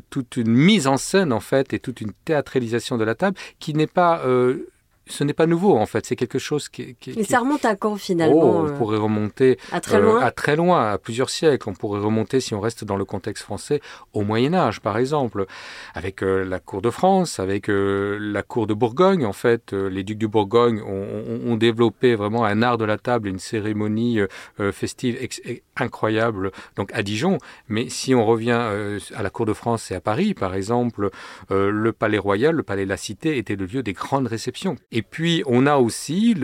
toute 0.10 0.38
une 0.38 0.54
mise 0.54 0.88
en 0.88 0.98
scène 0.98 1.34
en 1.34 1.40
fait 1.40 1.74
et 1.74 1.80
toute 1.80 2.02
une 2.02 2.14
théâtralisation 2.26 2.98
de 2.98 3.04
la 3.04 3.16
table 3.16 3.38
qui 3.60 3.74
n'est 3.74 3.88
pas 3.88 4.22
ce 5.10 5.24
n'est 5.24 5.34
pas 5.34 5.48
nouveau 5.48 5.76
en 5.76 5.86
fait, 5.86 6.06
c'est 6.06 6.16
quelque 6.16 6.40
chose 6.40 6.70
qui, 6.70 6.96
qui 6.96 7.14
Mais 7.18 7.24
ça 7.24 7.40
remonte 7.40 7.66
à 7.66 7.76
quand 7.76 7.96
finalement 7.96 8.36
oh, 8.36 8.62
On 8.64 8.68
euh, 8.68 8.78
pourrait 8.78 8.98
remonter 8.98 9.58
à 9.72 9.82
très, 9.82 10.00
loin. 10.00 10.22
Euh, 10.22 10.26
à 10.26 10.32
très 10.32 10.56
loin, 10.56 10.92
à 10.92 10.98
plusieurs 10.98 11.30
siècles. 11.30 11.68
On 11.70 11.74
pourrait 11.74 12.00
remonter, 12.00 12.40
si 12.40 12.54
on 12.54 12.60
reste 12.60 12.84
dans 12.84 12.96
le 12.96 13.06
contexte 13.06 13.44
français, 13.44 13.82
au 14.14 14.22
Moyen 14.22 14.54
Âge 14.54 14.82
par 14.82 14.98
exemple, 14.98 15.46
avec 15.96 16.24
euh, 16.24 16.46
la 16.46 16.60
cour 16.60 16.82
de 16.82 16.90
France, 16.90 17.40
avec 17.40 17.66
la 17.70 18.44
cour 18.44 18.68
de 18.68 18.74
Bourgogne. 18.74 19.26
En 19.26 19.34
fait, 19.34 19.74
les 19.74 20.04
ducs 20.04 20.18
de 20.18 20.28
Bourgogne 20.28 20.82
ont, 20.82 21.52
ont, 21.52 21.56
développé 21.56 22.16
vraiment 22.16 22.46
un 22.46 22.62
art 22.62 22.78
de 22.78 22.86
la 22.86 22.98
table, 22.98 23.28
une 23.28 23.40
cérémonie 23.40 24.20
festive 24.72 25.18
incroyable, 25.76 26.52
donc 26.76 26.92
à 26.94 27.04
Dijon. 27.04 27.38
Mais 27.68 27.90
si 27.90 28.16
on 28.16 28.26
revient 28.26 28.70
à 29.16 29.24
la 29.24 29.30
cour 29.30 29.46
de 29.46 29.54
France 29.54 29.92
et 29.92 29.96
à 29.96 30.02
Paris, 30.02 30.34
par 30.34 30.54
exemple, 30.54 31.10
le 31.50 31.92
palais 31.92 32.18
royal, 32.18 32.56
le 32.56 32.64
palais 32.64 32.86
de 32.86 32.90
la 32.90 32.98
Cité 32.98 33.38
était 33.38 33.56
le 33.56 33.66
lieu 33.66 33.84
des 33.84 33.94
grandes 33.94 34.28
réceptions. 34.28 34.76
Et 34.92 34.99
puis, 35.02 35.44
on 35.46 35.66
a 35.66 35.78
aussi 35.78 36.36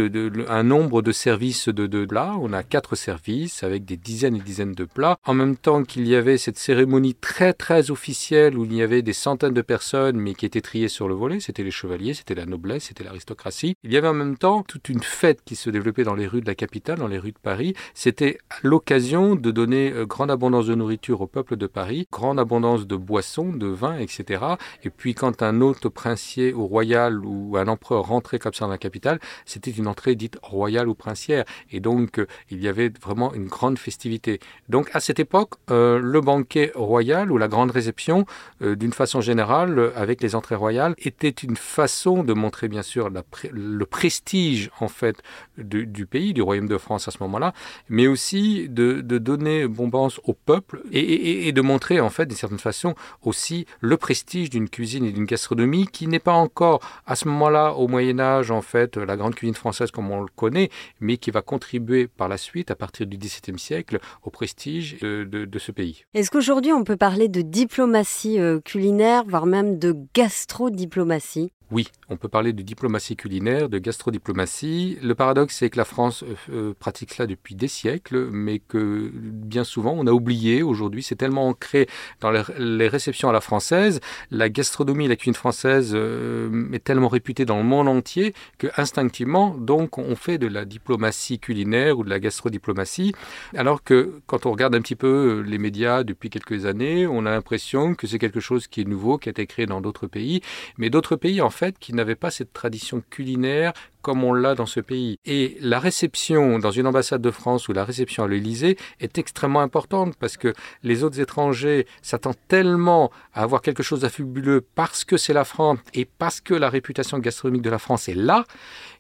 un 0.48 0.64
nombre 0.64 1.02
de 1.02 1.12
services 1.12 1.70
de, 1.70 1.88
de 1.88 2.06
plats. 2.06 2.36
On 2.40 2.54
a 2.54 2.64
quatre 2.64 2.96
services 2.96 3.64
avec 3.64 3.86
des 3.86 3.98
dizaines 3.98 4.36
et 4.36 4.40
dizaines 4.40 4.74
de 4.74 4.86
plats. 4.86 5.18
En 5.26 5.34
même 5.34 5.56
temps 5.56 5.84
qu'il 5.84 6.08
y 6.08 6.16
avait 6.16 6.38
cette 6.38 6.58
cérémonie 6.58 7.16
très, 7.16 7.54
très 7.54 7.92
officielle 7.92 8.58
où 8.58 8.66
il 8.66 8.74
y 8.74 8.82
avait 8.82 9.02
des 9.02 9.14
centaines 9.14 9.54
de 9.54 9.62
personnes, 9.62 10.18
mais 10.18 10.34
qui 10.34 10.46
étaient 10.46 10.62
triées 10.62 10.88
sur 10.88 11.08
le 11.08 11.16
volet. 11.16 11.40
C'était 11.40 11.64
les 11.64 11.72
chevaliers, 11.72 12.14
c'était 12.14 12.36
la 12.36 12.46
noblesse, 12.46 12.86
c'était 12.86 13.04
l'aristocratie. 13.04 13.76
Il 13.84 13.92
y 13.92 13.98
avait 13.98 14.08
en 14.08 14.14
même 14.14 14.38
temps 14.38 14.64
toute 14.64 14.90
une 14.90 15.04
fête 15.04 15.42
qui 15.46 15.56
se 15.56 15.70
développait 15.70 16.04
dans 16.04 16.16
les 16.16 16.28
rues 16.28 16.42
de 16.42 16.48
la 16.48 16.56
capitale, 16.56 17.00
dans 17.00 17.08
les 17.08 17.20
rues 17.20 17.32
de 17.32 17.40
Paris. 17.42 17.74
C'était 17.94 18.38
l'occasion 18.64 19.36
de 19.36 19.52
donner 19.52 19.92
euh, 19.92 20.06
grande 20.06 20.32
abondance 20.32 20.68
de 20.68 20.76
nourriture 20.76 21.22
au 21.22 21.28
peuple 21.28 21.56
de 21.56 21.68
Paris, 21.68 22.08
grande 22.12 22.40
abondance 22.40 22.88
de 22.88 22.96
boissons, 22.96 23.54
de 23.54 23.68
vins, 23.68 23.98
etc. 23.98 24.44
Et 24.84 24.90
puis, 24.90 25.14
quand 25.14 25.42
un 25.42 25.62
hôte 25.62 25.88
princier 25.90 26.54
ou 26.54 26.68
royal 26.68 27.26
ou 27.26 27.58
un 27.58 27.68
empereur 27.68 28.06
rentrait 28.06 28.40
comme 28.46 28.54
ça 28.54 28.66
dans 28.66 28.72
la 28.72 28.78
capitale, 28.78 29.20
c'était 29.46 29.72
une 29.72 29.88
entrée 29.88 30.14
dite 30.14 30.38
royale 30.44 30.88
ou 30.88 30.94
princière. 30.94 31.46
Et 31.72 31.80
donc, 31.80 32.20
euh, 32.20 32.28
il 32.52 32.62
y 32.62 32.68
avait 32.68 32.92
vraiment 33.02 33.34
une 33.34 33.48
grande 33.48 33.80
festivité. 33.80 34.40
Donc, 34.70 34.92
à 34.94 35.00
cette 35.00 35.20
époque, 35.20 35.56
euh, 35.72 35.98
le 35.98 36.22
banquet 36.22 36.72
royal 36.76 37.32
ou 37.32 37.40
la 37.40 37.48
grande 37.48 37.72
réception, 37.72 38.28
euh, 38.62 38.76
d'une 38.76 38.94
façon 38.94 39.20
générale, 39.20 39.92
avec 39.96 40.22
les 40.22 40.36
entrées 40.36 40.54
royales, 40.54 40.94
était 41.00 41.30
une 41.30 41.56
façon 41.56 42.24
de 42.24 42.34
montrer, 42.34 42.68
bien 42.68 42.84
sûr, 42.84 43.10
le 43.52 43.86
prestige, 43.86 44.70
en 44.80 44.90
fait, 44.90 45.24
du 45.58 46.06
pays, 46.06 46.34
du 46.34 46.44
royaume 46.44 46.68
de 46.68 46.78
France 46.78 47.08
à 47.08 47.12
ce 47.12 47.18
moment-là, 47.22 47.54
mais 47.90 48.06
aussi 48.08 48.70
de, 48.70 49.02
donner 49.02 49.68
bombance 49.68 50.20
au 50.24 50.34
peuple 50.34 50.84
et, 50.92 51.52
de 51.52 51.62
montrer, 51.62 52.00
en 52.00 52.10
fait, 52.10 52.28
d'une 52.28 52.38
certaine 52.38 52.60
façon, 52.60 52.94
aussi 53.24 53.66
le 53.80 53.98
prestige 53.98 54.50
d'une 54.52 54.70
cuisine 54.70 55.06
et 55.06 55.12
d'une 55.12 55.26
gastronomie 55.26 55.88
qui 55.88 56.08
n'est 56.08 56.20
pas 56.20 56.34
encore, 56.34 56.80
à 57.08 57.16
ce 57.16 57.28
moment-là, 57.28 57.74
au 57.74 57.88
Moyen-Âge, 57.88 58.25
en 58.50 58.62
fait 58.62 58.98
la 58.98 59.18
grande 59.18 59.36
cuisine 59.36 59.56
française 59.56 59.92
comme 59.92 60.12
on 60.12 60.22
le 60.22 60.28
connaît, 60.36 60.70
mais 61.00 61.18
qui 61.18 61.32
va 61.32 61.42
contribuer 61.42 62.08
par 62.08 62.28
la 62.28 62.38
suite, 62.38 62.72
à 62.72 62.76
partir 62.76 63.08
du 63.08 63.18
XVIIe 63.18 63.60
siècle, 63.60 64.00
au 64.24 64.30
prestige 64.30 65.00
de, 65.00 65.60
ce 65.60 65.72
pays. 65.72 66.06
Est-ce 66.14 66.30
qu'aujourd'hui 66.30 66.74
on 66.74 66.84
peut 66.84 66.98
parler 66.98 67.28
de 67.30 67.42
diplomatie 67.42 68.40
euh, 68.40 68.60
culinaire, 68.60 69.24
voire 69.26 69.46
même 69.46 69.80
de 69.80 69.96
gastrodiplomatie? 70.14 71.52
Oui, 71.72 71.88
on 72.10 72.18
peut 72.18 72.28
parler 72.28 72.54
de 72.54 72.62
diplomatie 72.62 73.16
culinaire, 73.16 73.70
de 73.70 73.80
gastrodiplomatie. 73.80 75.00
Le 75.02 75.16
paradoxe, 75.16 75.56
c'est 75.58 75.72
que 75.72 75.78
la 75.78 75.86
France 75.86 76.24
euh, 76.24 76.36
euh, 76.52 76.74
pratique 76.78 77.14
cela 77.14 77.26
depuis 77.26 77.56
des 77.56 77.68
siècles, 77.68 78.30
mais 78.32 78.60
que 78.60 79.12
bien 79.14 79.64
souvent, 79.64 79.96
on 79.98 80.06
a 80.06 80.12
oublié 80.12 80.62
aujourd'hui. 80.62 81.02
C'est 81.02 81.16
tellement 81.16 81.48
ancré 81.48 81.88
dans 82.22 82.32
les 82.32 82.88
réceptions 82.88 83.30
à 83.30 83.34
la 83.34 83.42
française. 83.42 84.00
La 84.30 84.50
gastronomie 84.50 85.08
la 85.08 85.16
cuisine 85.16 85.34
française 85.34 85.94
euh, 85.96 86.72
est 86.72 86.84
tellement 86.84 87.08
réputée 87.08 87.46
dans 87.46 87.58
le 87.58 87.64
monde 87.64 87.88
entier 87.88 88.36
que 88.60 88.68
instinctivement, 88.78 89.56
donc, 89.58 89.98
on 89.98 90.16
fait 90.16 90.38
de 90.38 90.48
la 90.48 90.66
diplomatie 90.66 91.40
culinaire 91.40 91.98
ou 91.98 92.04
de 92.04 92.10
la 92.12 92.20
gastrodiplomatie. 92.20 93.14
Alors 93.56 93.84
que 93.84 94.22
quand 94.28 94.46
on 94.46 94.52
regarde 94.52 94.76
un 94.76 94.82
petit 94.82 94.96
peu 94.96 95.44
les 95.46 95.58
médias 95.58 96.04
depuis 96.04 96.30
quelques 96.30 96.68
années, 96.68 97.08
on 97.08 97.26
a 97.26 97.32
l'impression 97.32 97.96
que 97.96 98.06
c'est 98.06 98.20
quelque 98.20 98.40
chose 98.40 98.68
qui 98.68 98.82
est 98.82 98.86
nouveau, 98.86 99.18
qui 99.18 99.30
a 99.30 99.32
été 99.32 99.48
créé 99.48 99.66
dans 99.66 99.82
d'autres 99.82 100.06
pays. 100.06 100.42
Mais 100.78 100.92
d'autres 100.92 101.16
pays, 101.16 101.42
en 101.42 101.50
fait, 101.56 101.80
qui 101.80 101.94
n'avaient 101.94 102.16
pas 102.16 102.32
cette 102.32 102.54
tradition 102.54 103.02
culinaire 103.10 103.74
comme 104.06 104.24
on 104.24 104.34
l'a 104.34 104.54
dans 104.54 104.68
ce 104.68 104.82
pays. 104.82 105.18
Et 105.26 105.58
la 105.62 105.80
réception 105.80 106.60
dans 106.60 106.70
une 106.70 106.86
ambassade 106.86 107.24
de 107.24 107.32
France 107.32 107.68
ou 107.70 107.74
la 107.74 107.84
réception 107.84 108.24
à 108.24 108.28
l'Élysée 108.28 108.78
est 109.00 109.18
extrêmement 109.18 109.62
importante 109.62 110.14
parce 110.20 110.38
que 110.38 110.54
les 110.84 111.04
autres 111.04 111.20
étrangers 111.20 111.88
s'attendent 112.04 112.38
tellement 112.48 113.10
à 113.34 113.42
avoir 113.42 113.64
quelque 113.64 113.82
chose 113.82 114.02
de 114.02 114.08
fabuleux 114.08 114.64
parce 114.76 115.06
que 115.06 115.18
c'est 115.18 115.34
la 115.34 115.44
France 115.44 115.80
et 115.96 116.06
parce 116.06 116.40
que 116.40 116.54
la 116.54 116.70
réputation 116.70 117.18
gastronomique 117.18 117.64
de 117.64 117.72
la 117.72 117.80
France 117.80 118.08
est 118.08 118.14
là 118.14 118.46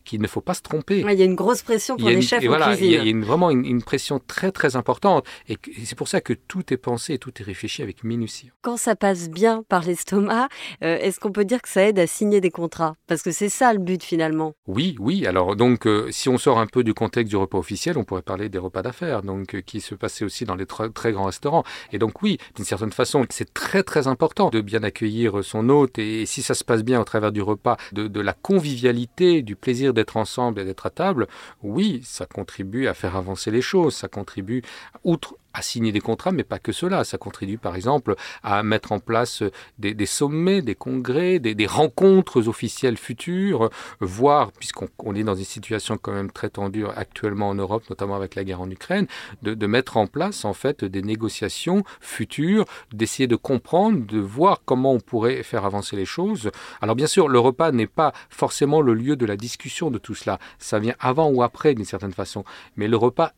qu'il 0.05 0.21
ne 0.21 0.27
faut 0.27 0.41
pas 0.41 0.53
se 0.53 0.61
tromper. 0.61 0.99
il 0.99 1.19
y 1.19 1.21
a 1.21 1.25
une 1.25 1.35
grosse 1.35 1.63
pression 1.63 1.97
pour 1.97 2.07
les 2.07 2.21
chefs 2.21 2.43
et 2.43 2.47
voilà, 2.47 2.75
Il 2.75 2.85
y 2.85 2.95
a, 2.95 3.03
une, 3.03 3.23
vraiment 3.23 3.49
une, 3.49 3.81
pression 3.81 4.19
très 4.25 4.51
très 4.51 4.75
importante 4.75 5.25
et 5.49 5.57
c'est 5.83 5.97
pour 5.97 6.07
ça 6.07 6.21
que 6.21 6.33
tout 6.33 6.73
est 6.73 6.77
pensé 6.77 7.15
et 7.15 7.17
tout 7.17 7.31
est 7.39 7.43
réfléchi 7.43 7.81
avec 7.81 8.03
minutie. 8.03 8.51
Quand 8.61 8.77
ça 8.77 8.95
passe 8.95 9.29
bien 9.29 9.63
par 9.67 9.83
l'estomac, 9.83 10.47
euh, 10.83 10.97
est-ce 10.99 11.19
qu'on 11.19 11.31
peut 11.31 11.45
dire 11.45 11.61
que 11.61 11.69
ça 11.69 11.83
aide 11.83 11.99
à 11.99 12.07
signer 12.07 12.39
des 12.39 12.51
contrats? 12.51 12.95
Parce 13.07 13.21
que 13.21 13.31
c'est 13.31 13.49
ça 13.49 13.73
le 13.73 13.79
but 13.79 14.03
finalement. 14.03 14.53
Oui, 14.67 14.94
oui. 14.99 15.25
Alors 15.27 15.55
donc, 15.55 15.87
euh, 15.87 16.09
si 16.11 16.29
on 16.29 16.37
sort 16.37 16.59
un 16.59 16.67
peu 16.67 16.83
du 16.83 16.93
contexte 16.93 17.29
du 17.29 17.37
repas 17.37 17.57
officiel, 17.57 17.97
on 17.97 18.03
pourrait 18.03 18.21
parler 18.21 18.49
des 18.49 18.57
repas 18.57 18.81
d'affaires, 18.81 19.21
donc 19.21 19.55
euh, 19.55 19.61
qui 19.61 19.81
se 19.81 19.95
passaient 19.95 20.25
aussi 20.25 20.45
dans 20.45 20.55
les 20.55 20.65
très, 20.65 21.11
grands 21.11 21.25
restaurants. 21.25 21.63
Et 21.91 21.99
donc 21.99 22.21
oui, 22.21 22.37
d'une 22.55 22.65
certaine 22.65 22.91
façon, 22.91 23.25
c'est 23.29 23.53
très 23.53 23.83
très 23.83 24.07
important 24.07 24.49
de 24.49 24.61
bien 24.61 24.83
accueillir 24.83 25.43
son 25.43 25.69
hôte 25.69 25.99
et, 25.99 26.25
si 26.25 26.41
ça 26.41 26.53
se 26.53 26.63
passe 26.63 26.83
bien 26.83 26.99
au 26.99 27.03
travers 27.03 27.31
du 27.31 27.41
repas, 27.41 27.77
de, 27.91 28.07
de 28.07 28.19
la 28.21 28.33
convivialité, 28.33 29.41
du 29.41 29.55
plaisir 29.55 29.93
d'être 29.93 30.17
ensemble 30.17 30.59
et 30.59 30.65
d'être 30.65 30.85
à 30.85 30.89
table, 30.89 31.27
oui, 31.63 32.01
ça 32.03 32.25
contribue 32.25 32.87
à 32.87 32.93
faire 32.93 33.15
avancer 33.15 33.51
les 33.51 33.61
choses, 33.61 33.95
ça 33.95 34.07
contribue, 34.07 34.61
outre 35.03 35.35
à 35.55 35.61
signer 35.61 35.91
des 35.91 36.01
contrats, 36.01 36.31
mais 36.31 36.43
pas 36.43 36.59
que 36.59 36.71
cela. 36.71 37.03
Ça 37.03 37.17
contribue 37.17 37.57
par 37.57 37.75
exemple 37.75 38.15
à 38.43 38.61
mettre 38.61 38.91
en 38.91 38.99
place 38.99 39.41
des, 39.79 40.05
sommets, 40.05 40.61
des 40.61 40.75
congrès, 40.75 41.39
des, 41.39 41.65
rencontres 41.65 42.47
officielles 42.47 42.97
futures, 42.97 43.69
voire, 43.99 44.51
puisqu'on 44.51 45.15
est 45.15 45.23
dans 45.23 45.35
une 45.35 45.45
situation 45.45 45.97
quand 45.97 46.11
même 46.11 46.31
très 46.31 46.49
tendue 46.49 46.85
actuellement 46.95 47.49
en 47.49 47.55
Europe, 47.55 47.83
notamment 47.89 48.15
avec 48.15 48.35
la 48.35 48.43
guerre 48.43 48.61
en 48.61 48.69
Ukraine, 48.69 49.07
de, 49.41 49.53
de 49.53 49.67
mettre 49.67 49.97
en 49.97 50.07
place 50.07 50.45
en 50.45 50.53
fait 50.53 50.83
des 50.83 51.01
négociations 51.01 51.83
futures, 52.01 52.65
d'essayer 52.93 53.27
de 53.27 53.35
comprendre, 53.35 54.05
de 54.05 54.19
voir 54.19 54.61
comment 54.65 54.93
on 54.93 54.99
pourrait 54.99 55.41
faire 55.43 55.65
avancer 55.65 55.95
les 55.95 56.05
choses. 56.05 56.51
Alors 56.81 56.95
bien 56.95 57.07
sûr, 57.07 57.29
le 57.29 57.39
repas 57.39 57.71
n'est 57.71 57.87
pas 57.87 58.13
forcément 58.29 58.81
le 58.81 58.93
lieu 58.93 59.15
de 59.15 59.25
la 59.25 59.37
discussion 59.37 59.89
de 59.89 59.97
tout 59.97 60.15
cela. 60.15 60.37
Ça 60.59 60.79
vient 60.79 60.95
avant 60.99 61.29
ou 61.29 61.43
après 61.43 61.73
d'une 61.73 61.85
certaine 61.85 62.13
façon. 62.13 62.43
Mais 62.75 62.87
le 62.87 62.97
repas 62.97 63.31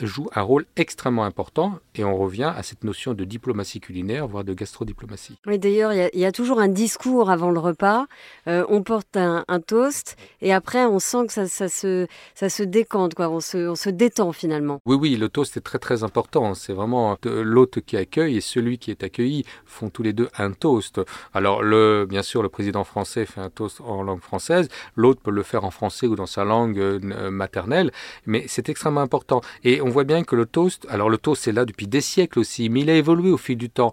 joue 0.00 0.28
un 0.34 0.42
rôle 0.42 0.66
extrêmement 0.76 1.24
important 1.24 1.78
et 1.96 2.04
on 2.04 2.16
revient 2.16 2.52
à 2.56 2.62
cette 2.62 2.84
notion 2.84 3.14
de 3.14 3.24
diplomatie 3.24 3.80
culinaire, 3.80 4.26
voire 4.26 4.44
de 4.44 4.54
gastrodiplomatie. 4.54 5.38
Oui, 5.46 5.58
d'ailleurs, 5.58 5.92
il 5.92 6.20
y, 6.20 6.24
a 6.24 6.32
toujours 6.32 6.60
un 6.60 6.68
discours 6.68 7.30
avant 7.30 7.50
le 7.50 7.58
repas. 7.58 8.06
Euh, 8.46 8.64
on 8.68 8.82
porte 8.82 9.16
un, 9.16 9.44
toast 9.66 10.16
et 10.40 10.52
après, 10.52 10.84
on 10.84 10.98
sent 10.98 11.26
que 11.26 11.32
ça, 11.32 11.46
ça, 11.46 11.68
se, 11.68 12.06
ça 12.34 12.48
se 12.48 12.62
décante, 12.62 13.14
quoi. 13.14 13.28
On, 13.28 13.40
se, 13.40 13.68
on 13.68 13.74
se 13.74 13.90
détend 13.90 14.32
finalement. 14.32 14.80
Oui, 14.86 14.96
oui, 14.96 15.16
le 15.16 15.28
toast 15.28 15.56
est 15.56 15.60
très 15.60 15.78
très 15.78 16.04
important. 16.04 16.54
C'est 16.54 16.72
vraiment 16.72 17.16
l'hôte 17.24 17.80
qui 17.80 17.96
accueille 17.96 18.36
et 18.36 18.40
celui 18.40 18.78
qui 18.78 18.90
est 18.90 19.02
accueilli 19.02 19.44
font 19.64 19.90
tous 19.90 20.02
les 20.02 20.12
deux 20.12 20.28
un 20.38 20.52
toast. 20.52 21.00
Alors, 21.32 21.62
le, 21.62 22.06
bien 22.08 22.22
sûr, 22.22 22.42
le 22.42 22.48
président 22.48 22.84
français 22.84 23.26
fait 23.26 23.40
un 23.40 23.50
toast 23.50 23.80
en 23.80 24.02
langue 24.02 24.20
française, 24.20 24.68
l'autre 24.96 25.20
peut 25.20 25.30
le 25.30 25.42
faire 25.42 25.64
en 25.64 25.70
français 25.70 26.06
ou 26.06 26.16
dans 26.16 26.26
sa 26.26 26.44
langue 26.44 26.78
euh, 26.78 27.30
maternelle, 27.30 27.90
mais 28.26 28.44
c'est 28.48 28.68
extrêmement 28.68 29.00
important. 29.00 29.40
Et 29.64 29.80
on 29.80 29.88
voit 29.88 30.04
bien 30.04 30.22
que 30.22 30.36
le 30.36 30.46
toast, 30.46 30.86
alors 30.90 31.10
le 31.10 31.18
toast 31.18 31.42
c'est 31.42 31.52
là 31.52 31.64
depuis 31.64 31.86
des 31.86 32.00
siècles 32.00 32.38
aussi, 32.38 32.68
mais 32.68 32.80
il 32.80 32.90
a 32.90 32.94
évolué 32.94 33.30
au 33.30 33.38
fil 33.38 33.56
du 33.56 33.70
temps. 33.70 33.92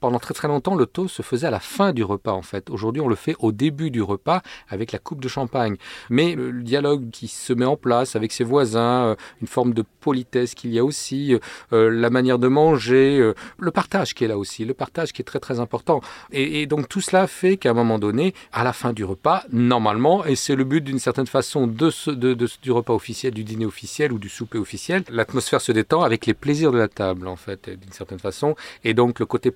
Pendant 0.00 0.18
très 0.18 0.34
très 0.34 0.48
longtemps, 0.48 0.74
le 0.74 0.86
toast 0.86 1.14
se 1.14 1.22
faisait 1.22 1.46
à 1.46 1.50
la 1.50 1.60
fin 1.60 1.92
du 1.92 2.04
repas 2.04 2.32
en 2.32 2.42
fait. 2.42 2.70
Aujourd'hui, 2.70 3.02
on 3.02 3.08
le 3.08 3.16
fait 3.16 3.36
au 3.38 3.52
début 3.52 3.90
du 3.90 4.02
repas 4.02 4.42
avec 4.68 4.92
la 4.92 4.98
coupe 4.98 5.20
de 5.20 5.28
champagne. 5.28 5.76
Mais 6.10 6.34
le 6.34 6.62
dialogue 6.62 7.10
qui 7.10 7.28
se 7.28 7.52
met 7.52 7.64
en 7.64 7.76
place 7.76 8.16
avec 8.16 8.32
ses 8.32 8.44
voisins, 8.44 9.06
euh, 9.06 9.14
une 9.40 9.46
forme 9.46 9.74
de 9.74 9.84
politesse 10.00 10.54
qu'il 10.54 10.72
y 10.72 10.78
a 10.78 10.84
aussi, 10.84 11.34
euh, 11.34 11.38
euh, 11.72 11.90
la 11.90 12.10
manière 12.10 12.38
de 12.38 12.48
manger, 12.48 13.32
le 13.58 13.70
partage 13.70 14.14
qui 14.14 14.24
est 14.24 14.28
là 14.28 14.38
aussi, 14.38 14.64
le 14.64 14.74
partage 14.74 15.12
qui 15.12 15.22
est 15.22 15.24
très 15.24 15.40
très 15.40 15.60
important. 15.60 16.00
Et, 16.32 16.66
donc 16.66 16.88
tout 16.88 17.00
cela 17.00 17.26
fait 17.26 17.56
qu'à 17.56 17.70
un 17.70 17.74
moment 17.74 17.98
donné, 17.98 18.34
à 18.52 18.64
la 18.64 18.72
fin 18.72 18.92
du 18.92 19.04
repas, 19.04 19.44
normalement, 19.52 20.24
et 20.24 20.36
c'est 20.36 20.56
le 20.56 20.64
but 20.64 20.82
d'une 20.82 20.98
certaine 20.98 21.26
façon 21.26 21.66
de, 21.66 21.90
de, 22.12 22.48
du 22.62 22.72
repas 22.72 22.94
officiel, 22.94 23.32
du 23.32 23.44
dîner 23.44 23.66
officiel 23.66 24.12
ou 24.12 24.18
du 24.18 24.28
souper 24.28 24.58
officiel, 24.58 25.04
l'atmosphère 25.10 25.60
se 25.60 25.72
détend 25.72 26.02
avec 26.02 26.26
les 26.26 26.34
plaisirs 26.34 26.72
de 26.72 26.78
la 26.78 26.88
table, 26.88 27.26
en 27.28 27.36
fait, 27.36 27.70
d'une 27.70 27.92
certaine 27.92 28.18
façon. 28.18 28.54
Et 28.84 28.94
donc, 28.94 29.18
le 29.20 29.26
côté 29.26 29.50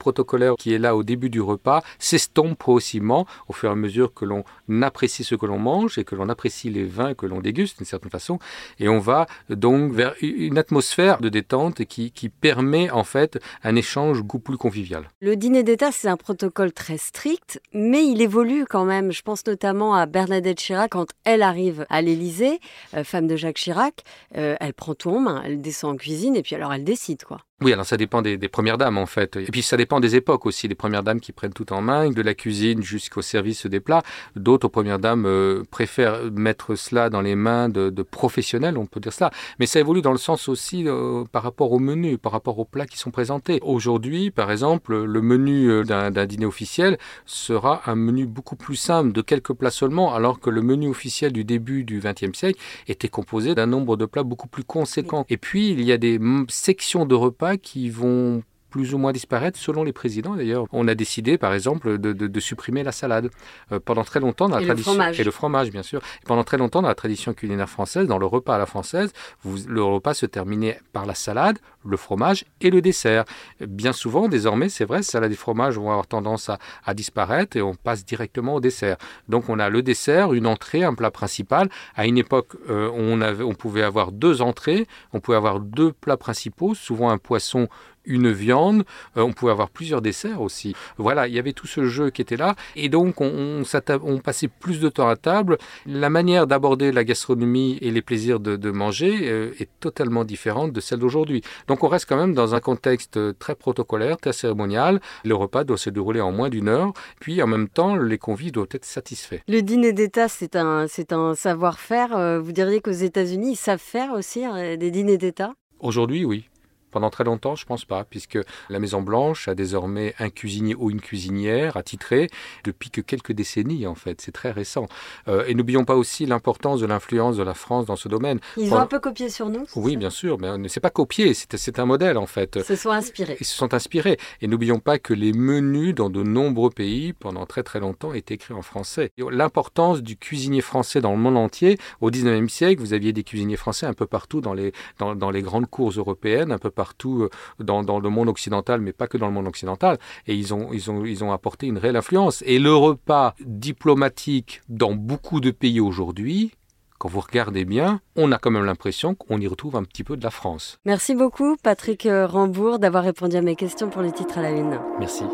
qui 0.59 0.73
est 0.75 0.79
là 0.79 0.97
au 0.97 1.03
début 1.03 1.31
du 1.31 1.41
repas 1.41 1.83
s'estompe 1.99 2.59
progressivement 2.59 3.27
au 3.49 3.53
fur 3.53 3.69
et 3.69 3.73
à 3.73 3.77
mesure 3.77 4.13
que 4.13 4.25
l'on 4.25 4.45
apprécie 4.83 5.25
ce 5.25 5.35
que 5.35 5.47
l'on 5.47 5.59
mange 5.59 5.99
et 5.99 6.05
que 6.05 6.15
l'on 6.15 6.29
apprécie 6.29 6.71
les 6.71 6.85
vins 6.85 7.15
que 7.15 7.27
l'on 7.27 7.41
déguste, 7.41 7.79
d'une 7.79 7.87
certaine 7.87 8.11
façon. 8.11 8.39
Et 8.79 8.89
on 8.89 8.99
va 8.99 9.27
donc 9.49 9.93
vers 9.93 10.15
une 10.21 10.59
atmosphère 10.59 11.21
de 11.21 11.29
détente 11.29 11.85
qui, 11.85 12.11
qui 12.11 12.29
permet, 12.29 12.91
en 12.91 13.05
fait, 13.05 13.39
un 13.63 13.77
échange 13.77 14.23
beaucoup 14.23 14.41
plus 14.41 14.57
convivial. 14.57 15.09
Le 15.21 15.37
dîner 15.37 15.63
d'État, 15.63 15.93
c'est 15.93 16.09
un 16.09 16.17
protocole 16.17 16.73
très 16.73 16.99
strict, 16.99 17.61
mais 17.73 18.05
il 18.05 18.21
évolue 18.21 18.65
quand 18.69 18.85
même. 18.85 19.13
Je 19.13 19.23
pense 19.23 19.47
notamment 19.47 19.95
à 19.95 20.07
Bernadette 20.07 20.59
Chirac 20.59 20.91
quand 20.93 21.07
elle 21.25 21.43
arrive 21.43 21.87
à 21.91 22.03
l'Élysée, 22.03 22.59
euh, 22.97 23.05
femme 23.05 23.27
de 23.27 23.37
Jacques 23.37 23.57
Chirac. 23.57 24.03
Euh, 24.37 24.57
elle 24.61 24.75
prend 24.75 24.95
tout 24.95 25.13
elle 25.45 25.61
descend 25.61 25.95
en 25.95 25.97
cuisine 25.97 26.37
et 26.37 26.43
puis 26.43 26.55
alors 26.55 26.73
elle 26.73 26.85
décide 26.85 27.25
quoi. 27.25 27.39
Oui, 27.61 27.73
alors 27.73 27.87
ça 27.87 27.97
dépend 27.97 28.23
des, 28.23 28.37
premières 28.49 28.77
dames 28.77 28.99
en 28.99 29.07
fait. 29.07 29.37
Et 29.37 29.45
puis 29.45 29.63
ça 29.63 29.77
dépend 29.77 30.01
des 30.01 30.17
époques 30.23 30.47
aussi. 30.47 30.69
Les 30.69 30.77
premières 30.77 31.03
dames 31.03 31.21
qui 31.21 31.33
prennent 31.33 31.53
tout 31.53 31.73
en 31.73 31.83
main, 31.83 32.11
de 32.11 32.23
la 32.23 32.35
cuisine 32.35 32.81
jusqu'au 32.81 33.23
service 33.23 33.67
des 33.67 33.81
plats. 33.81 34.03
D'autres 34.37 34.69
premières 34.69 35.01
dames 35.01 35.27
euh, 35.27 35.65
préfèrent 35.71 36.31
mettre 36.31 36.77
cela 36.77 37.11
dans 37.11 37.21
les 37.21 37.35
mains 37.35 37.69
de, 37.69 37.91
professionnels, 38.03 38.79
on 38.79 38.87
peut 38.87 39.01
dire 39.01 39.13
cela. 39.13 39.31
Mais 39.59 39.67
ça 39.67 39.81
évolue 39.81 40.01
dans 40.01 40.13
le 40.13 40.19
sens 40.19 40.49
aussi 40.49 40.85
euh, 40.87 41.25
par 41.33 41.43
rapport 41.43 41.73
au 41.73 41.81
menu, 41.81 42.19
par 42.19 42.31
rapport 42.31 42.59
aux 42.61 42.65
plats 42.65 42.87
qui 42.87 42.99
sont 42.99 43.11
présentés. 43.11 43.59
Aujourd'hui, 43.63 44.31
par 44.31 44.53
exemple, 44.53 44.95
le 45.03 45.23
menu 45.23 45.71
euh, 45.71 45.83
d'un 45.85 46.27
dîner 46.27 46.47
officiel 46.47 46.99
sera 47.27 47.83
un 47.87 47.97
menu 47.97 48.27
beaucoup 48.27 48.57
plus 48.57 48.77
simple, 48.77 49.11
de 49.13 49.23
quelques 49.23 49.55
plats 49.55 49.71
seulement, 49.71 50.15
alors 50.15 50.39
que 50.39 50.51
le 50.51 50.63
menu 50.63 50.89
officiel 50.89 51.33
du 51.33 51.45
début 51.45 51.83
du 51.83 52.01
XXe 52.01 52.39
siècle 52.39 52.61
était 52.87 53.09
composé 53.09 53.57
d'un 53.57 53.67
nombre 53.67 53.97
de 53.97 54.07
plats 54.07 54.23
beaucoup 54.23 54.49
plus 54.49 54.65
conséquent. 54.65 55.27
Et 55.29 55.37
puis, 55.37 55.71
il 55.71 55.83
y 55.83 55.91
a 55.91 55.99
des 55.99 56.21
sections 56.49 57.07
de 57.07 57.15
repas 57.15 57.57
qui 57.57 57.91
vont 57.91 58.43
plus 58.73 58.95
ou 58.95 58.99
moins 58.99 59.13
disparaître 59.13 59.59
selon 59.59 59.85
les 59.85 59.93
présidents. 59.93 60.35
D'ailleurs, 60.35 60.67
on 60.73 60.89
a 60.89 60.95
décidé, 60.95 61.37
par 61.37 61.53
exemple, 61.53 61.99
de, 61.99 62.41
supprimer 62.41 62.83
la 62.83 62.91
salade. 62.91 63.31
Euh, 63.71 63.79
pendant 63.85 64.03
très 64.03 64.19
longtemps, 64.19 64.49
dans 64.49 64.57
la 64.57 64.63
et 64.63 64.67
tradition 64.67 64.93
le 64.93 64.97
fromage. 64.97 65.21
et 65.21 65.25
le 65.25 65.31
fromage, 65.31 65.71
bien 65.71 65.83
sûr. 65.83 66.01
pendant 66.27 66.43
très 66.43 66.57
longtemps, 66.57 66.81
dans 66.83 66.89
la 66.89 66.95
tradition 66.95 67.35
culinaire 67.35 67.69
française, 67.69 68.07
dans 68.07 68.19
le 68.19 68.27
repas 68.27 68.57
à 68.57 68.59
la 68.59 68.67
française, 68.67 69.13
le 69.45 69.83
repas 69.85 70.15
se 70.15 70.25
terminait 70.27 70.81
par 70.93 71.05
la 71.05 71.15
salade, 71.15 71.59
le 71.85 71.97
fromage 71.99 72.47
et 72.63 72.71
le 72.71 72.81
dessert. 72.81 73.25
Bien 73.61 73.93
souvent, 73.93 74.29
désormais, 74.29 74.71
c'est 74.71 74.87
vrai, 74.87 75.03
salade 75.03 75.31
et 75.31 75.37
fromage 75.37 75.77
vont 75.77 75.91
avoir 75.91 76.07
tendance 76.07 76.51
à, 76.51 76.95
disparaître 76.95 77.57
et 77.57 77.63
on 77.63 77.75
passe 77.75 78.05
directement 78.07 78.55
au 78.55 78.61
dessert. 78.61 78.97
Donc, 79.29 79.51
on 79.51 79.59
a 79.59 79.69
le 79.69 79.83
dessert, 79.83 80.33
une 80.33 80.47
entrée, 80.47 80.83
un 80.83 80.95
plat 80.95 81.11
principal. 81.11 81.69
À 81.95 82.07
une 82.07 82.17
époque, 82.17 82.55
euh, 82.71 82.91
on, 82.95 83.21
avait, 83.21 83.45
on 83.45 83.55
pouvait 83.55 83.83
avoir 83.83 84.13
deux 84.13 84.41
entrées, 84.41 84.87
on 85.13 85.21
pouvait 85.21 85.37
avoir 85.37 85.61
deux 85.61 85.93
plats 85.93 86.17
principaux, 86.17 86.75
souvent 86.75 87.11
un 87.11 87.19
poisson 87.19 87.69
une 88.05 88.31
viande, 88.31 88.85
euh, 89.17 89.23
on 89.23 89.33
pouvait 89.33 89.53
avoir 89.53 89.71
plusieurs 89.71 90.03
desserts 90.03 90.41
aussi. 90.41 90.75
Voilà, 90.99 91.29
il 91.29 91.35
y 91.35 91.39
avait 91.39 91.53
tout 91.53 91.67
ce 91.67 91.85
jeu 91.87 92.11
qui 92.11 92.23
était 92.23 92.37
là, 92.37 92.55
et 92.77 92.89
donc 92.89 93.21
on, 93.21 93.63
on, 94.03 94.19
passait 94.19 94.49
plus 94.49 94.81
de 94.81 94.89
temps 94.89 95.09
à 95.09 95.17
table. 95.17 95.59
La 95.87 96.11
manière 96.11 96.47
d'aborder 96.47 96.93
la 96.93 97.05
gastronomie 97.05 97.79
et 97.81 97.91
les 97.91 98.03
plaisirs 98.03 98.41
de, 98.41 98.71
manger 98.71 99.31
euh, 99.31 99.53
est 99.59 99.69
totalement 99.81 100.25
différente 100.25 100.73
de 100.73 100.81
celle 100.81 101.01
d'aujourd'hui. 101.01 101.43
Donc 101.69 101.85
on 101.85 101.89
reste 101.89 102.07
quand 102.09 102.17
même 102.17 102.35
dans 102.35 102.55
un 102.55 102.61
contexte 102.61 103.19
très 103.39 103.55
protocolaire, 103.55 104.17
très 104.17 104.33
cérémonial. 104.33 105.01
Le 105.25 105.35
repas 105.35 105.65
doit 105.65 105.77
se 105.77 105.91
dérouler 105.91 106.21
en 106.21 106.33
moins 106.33 106.49
d'une 106.49 106.69
heure, 106.69 106.93
puis 107.21 107.43
en 107.43 107.47
même 107.47 107.69
temps, 107.69 107.97
les 107.97 108.19
convives 108.19 108.53
doivent 108.53 108.69
être 108.71 108.85
satisfaits. 108.85 109.41
Le 109.49 109.61
dîner 109.61 109.93
d'État, 109.93 110.29
c'est 110.29 110.57
un, 110.57 110.87
c'est 110.89 111.13
un 111.13 111.35
savoir-faire. 111.35 112.17
Euh, 112.17 112.41
vous 112.41 112.53
diriez 112.53 112.81
qu'aux 112.81 112.91
États-Unis, 112.91 113.53
ils 113.53 113.57
savent 113.57 113.79
faire 113.79 114.13
aussi 114.13 114.43
des 114.79 114.91
dîners 114.91 115.19
d'État? 115.19 115.53
Aujourd'hui, 115.81 116.25
oui. 116.25 116.49
Pendant 116.93 117.11
très 117.11 117.25
longtemps, 117.25 117.57
je 117.57 117.65
pense 117.65 117.85
pas, 117.87 118.05
puisque 118.05 118.39
la 118.69 118.79
Maison 118.79 119.01
Blanche 119.01 119.49
a 119.49 119.55
désormais 119.55 120.15
un 120.19 120.29
cuisinier 120.29 120.75
ou 120.75 120.91
une 120.91 121.01
cuisinière 121.01 121.77
attitrée 121.79 122.29
depuis 122.65 122.91
que 122.91 123.01
quelques 123.01 123.33
décennies 123.33 123.87
en 123.87 123.95
fait. 123.95 124.21
C'est 124.21 124.31
très 124.31 124.51
récent. 124.51 124.87
Euh, 125.27 125.45
et 125.47 125.55
n'oublions 125.55 125.85
pas 125.85 125.97
aussi 125.97 126.27
l'importance 126.27 126.81
de 126.81 126.87
l'influence 126.87 127.37
de 127.39 127.43
la 127.43 127.55
France 127.55 127.87
dans 127.87 127.97
ce 127.97 128.09
domaine. 128.09 128.41
Ils 128.59 128.73
ont 128.75 128.79
un 128.79 128.87
peu 128.87 129.01
copié 129.01 129.31
sur 129.31 129.49
nous. 129.49 129.65
Oui, 129.75 129.97
bien 129.97 130.11
sûr, 130.11 130.39
mais 130.39 130.57
ne 130.59 130.69
s'est 130.69 130.81
pas 130.81 130.91
copié. 130.91 131.33
C'est 131.35 131.79
un 131.79 131.87
modèle 131.87 132.19
en 132.19 132.27
fait. 132.27 132.57
Ils 132.57 132.65
se 132.65 132.77
sont 132.77 132.91
inspirés. 132.91 133.39
Ils 133.41 133.47
se 133.47 133.57
sont 133.57 133.73
inspirés. 133.73 134.19
Et 134.43 134.47
n'oublions 134.47 134.79
pas 134.79 134.99
que 134.99 135.15
les 135.15 135.33
menus 135.33 135.95
dans 135.95 136.11
de 136.11 136.23
nombreux 136.23 136.71
pays 136.71 137.15
pendant 137.15 137.47
très 137.47 137.63
très 137.63 137.81
longtemps 137.81 138.13
étaient 138.13 138.35
écrits 138.35 138.55
en 138.55 138.63
français. 138.63 139.13
L'importance 139.17 140.03
du 140.03 140.17
cuisinier 140.19 140.61
français 140.61 141.01
dans 141.01 141.13
le 141.13 141.19
monde 141.19 141.39
entier. 141.39 141.79
Au 142.03 142.11
19e 142.11 142.49
siècle, 142.49 142.83
vous 142.83 142.93
aviez 142.93 143.15
des 143.15 143.25
cuisiniers 143.25 143.57
français 143.57 143.87
un 143.87 143.95
peu 143.95 144.07
partout 144.07 144.43
dans 144.43 144.53
les 144.53 144.73
dans, 144.99 145.15
dans 145.15 145.31
les 145.31 145.43
grandes 145.43 145.67
cours 145.67 145.91
européennes, 145.91 146.53
un 146.53 146.59
peu 146.59 146.71
partout 146.71 146.82
partout 146.83 147.23
euh, 147.23 147.31
dans, 147.61 147.85
dans, 147.85 148.01
le 148.01 148.09
monde 148.09 148.29
occidental, 148.29 148.81
mais 148.81 148.93
pas 148.93 149.07
que 149.07 149.19
dans 149.19 149.29
le 149.29 149.33
monde 149.33 149.47
occidental. 149.47 149.99
Et 150.27 150.35
ils 150.35 150.53
ont, 150.53 150.73
ils, 150.73 150.91
ont, 150.91 151.05
ils 151.05 151.23
ont 151.23 151.31
apporté 151.31 151.69
une 151.69 151.79
réelle 151.79 151.97
influence. 151.97 152.43
Et 152.45 152.59
le 152.59 152.75
repas 152.75 153.35
diplomatique 153.41 154.63
dans 154.69 154.95
beaucoup 154.95 155.41
de 155.41 155.53
pays 155.53 155.79
aujourd'hui, 155.81 156.53
quand 156.99 157.09
vous 157.09 157.21
regardez 157.21 157.65
bien, 157.65 158.01
on 158.17 158.33
a 158.33 158.39
quand 158.39 158.51
même 158.51 158.65
l'impression 158.65 159.15
qu'on 159.15 159.41
y 159.41 159.47
retrouve 159.47 159.77
un 159.77 159.85
petit 159.85 160.03
peu 160.03 160.17
de 160.17 160.25
la 160.25 160.31
France. 160.31 160.79
Merci 160.85 161.15
beaucoup, 161.15 161.57
Patrick 161.63 162.09
Rambourg, 162.11 162.81
d'avoir 162.81 163.05
répondu 163.05 163.37
à 163.37 163.43
mes 163.43 163.57
questions 163.57 163.89
pour 163.91 164.03
les 164.03 164.13
titres 164.13 164.39
à 164.39 164.43
la 164.43 164.51
une. 164.51 164.81
Merci. 164.99 165.25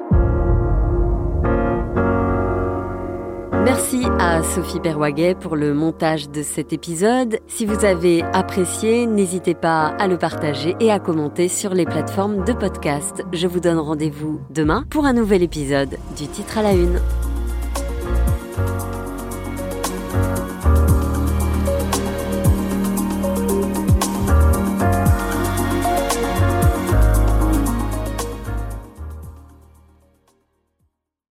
Merci 3.69 4.07
à 4.19 4.43
Sophie 4.43 4.81
Perwaguet 4.81 5.35
pour 5.35 5.55
le 5.55 5.75
montage 5.75 6.31
de 6.31 6.43
cet 6.43 6.73
épisode. 6.73 7.39
Si 7.49 7.67
vous 7.67 7.85
avez 7.85 8.23
apprécié, 8.33 9.05
n'hésitez 9.05 9.53
pas 9.53 9.89
à 9.99 10.09
le 10.09 10.17
partager 10.17 10.75
et 10.81 10.91
à 10.91 10.99
commenter 10.99 11.49
sur 11.49 11.75
les 11.75 11.85
plateformes 11.85 12.47
de 12.47 12.55
podcast. 12.55 13.23
Je 13.35 13.47
vous 13.47 13.61
donne 13.61 13.79
rendez-vous 13.79 14.41
demain 14.49 14.85
pour 14.89 15.05
un 15.05 15.13
nouvel 15.13 15.43
épisode 15.43 15.99
du 16.17 16.27
titre 16.29 16.57
à 16.57 16.63
la 16.63 16.73
une. 16.73 16.99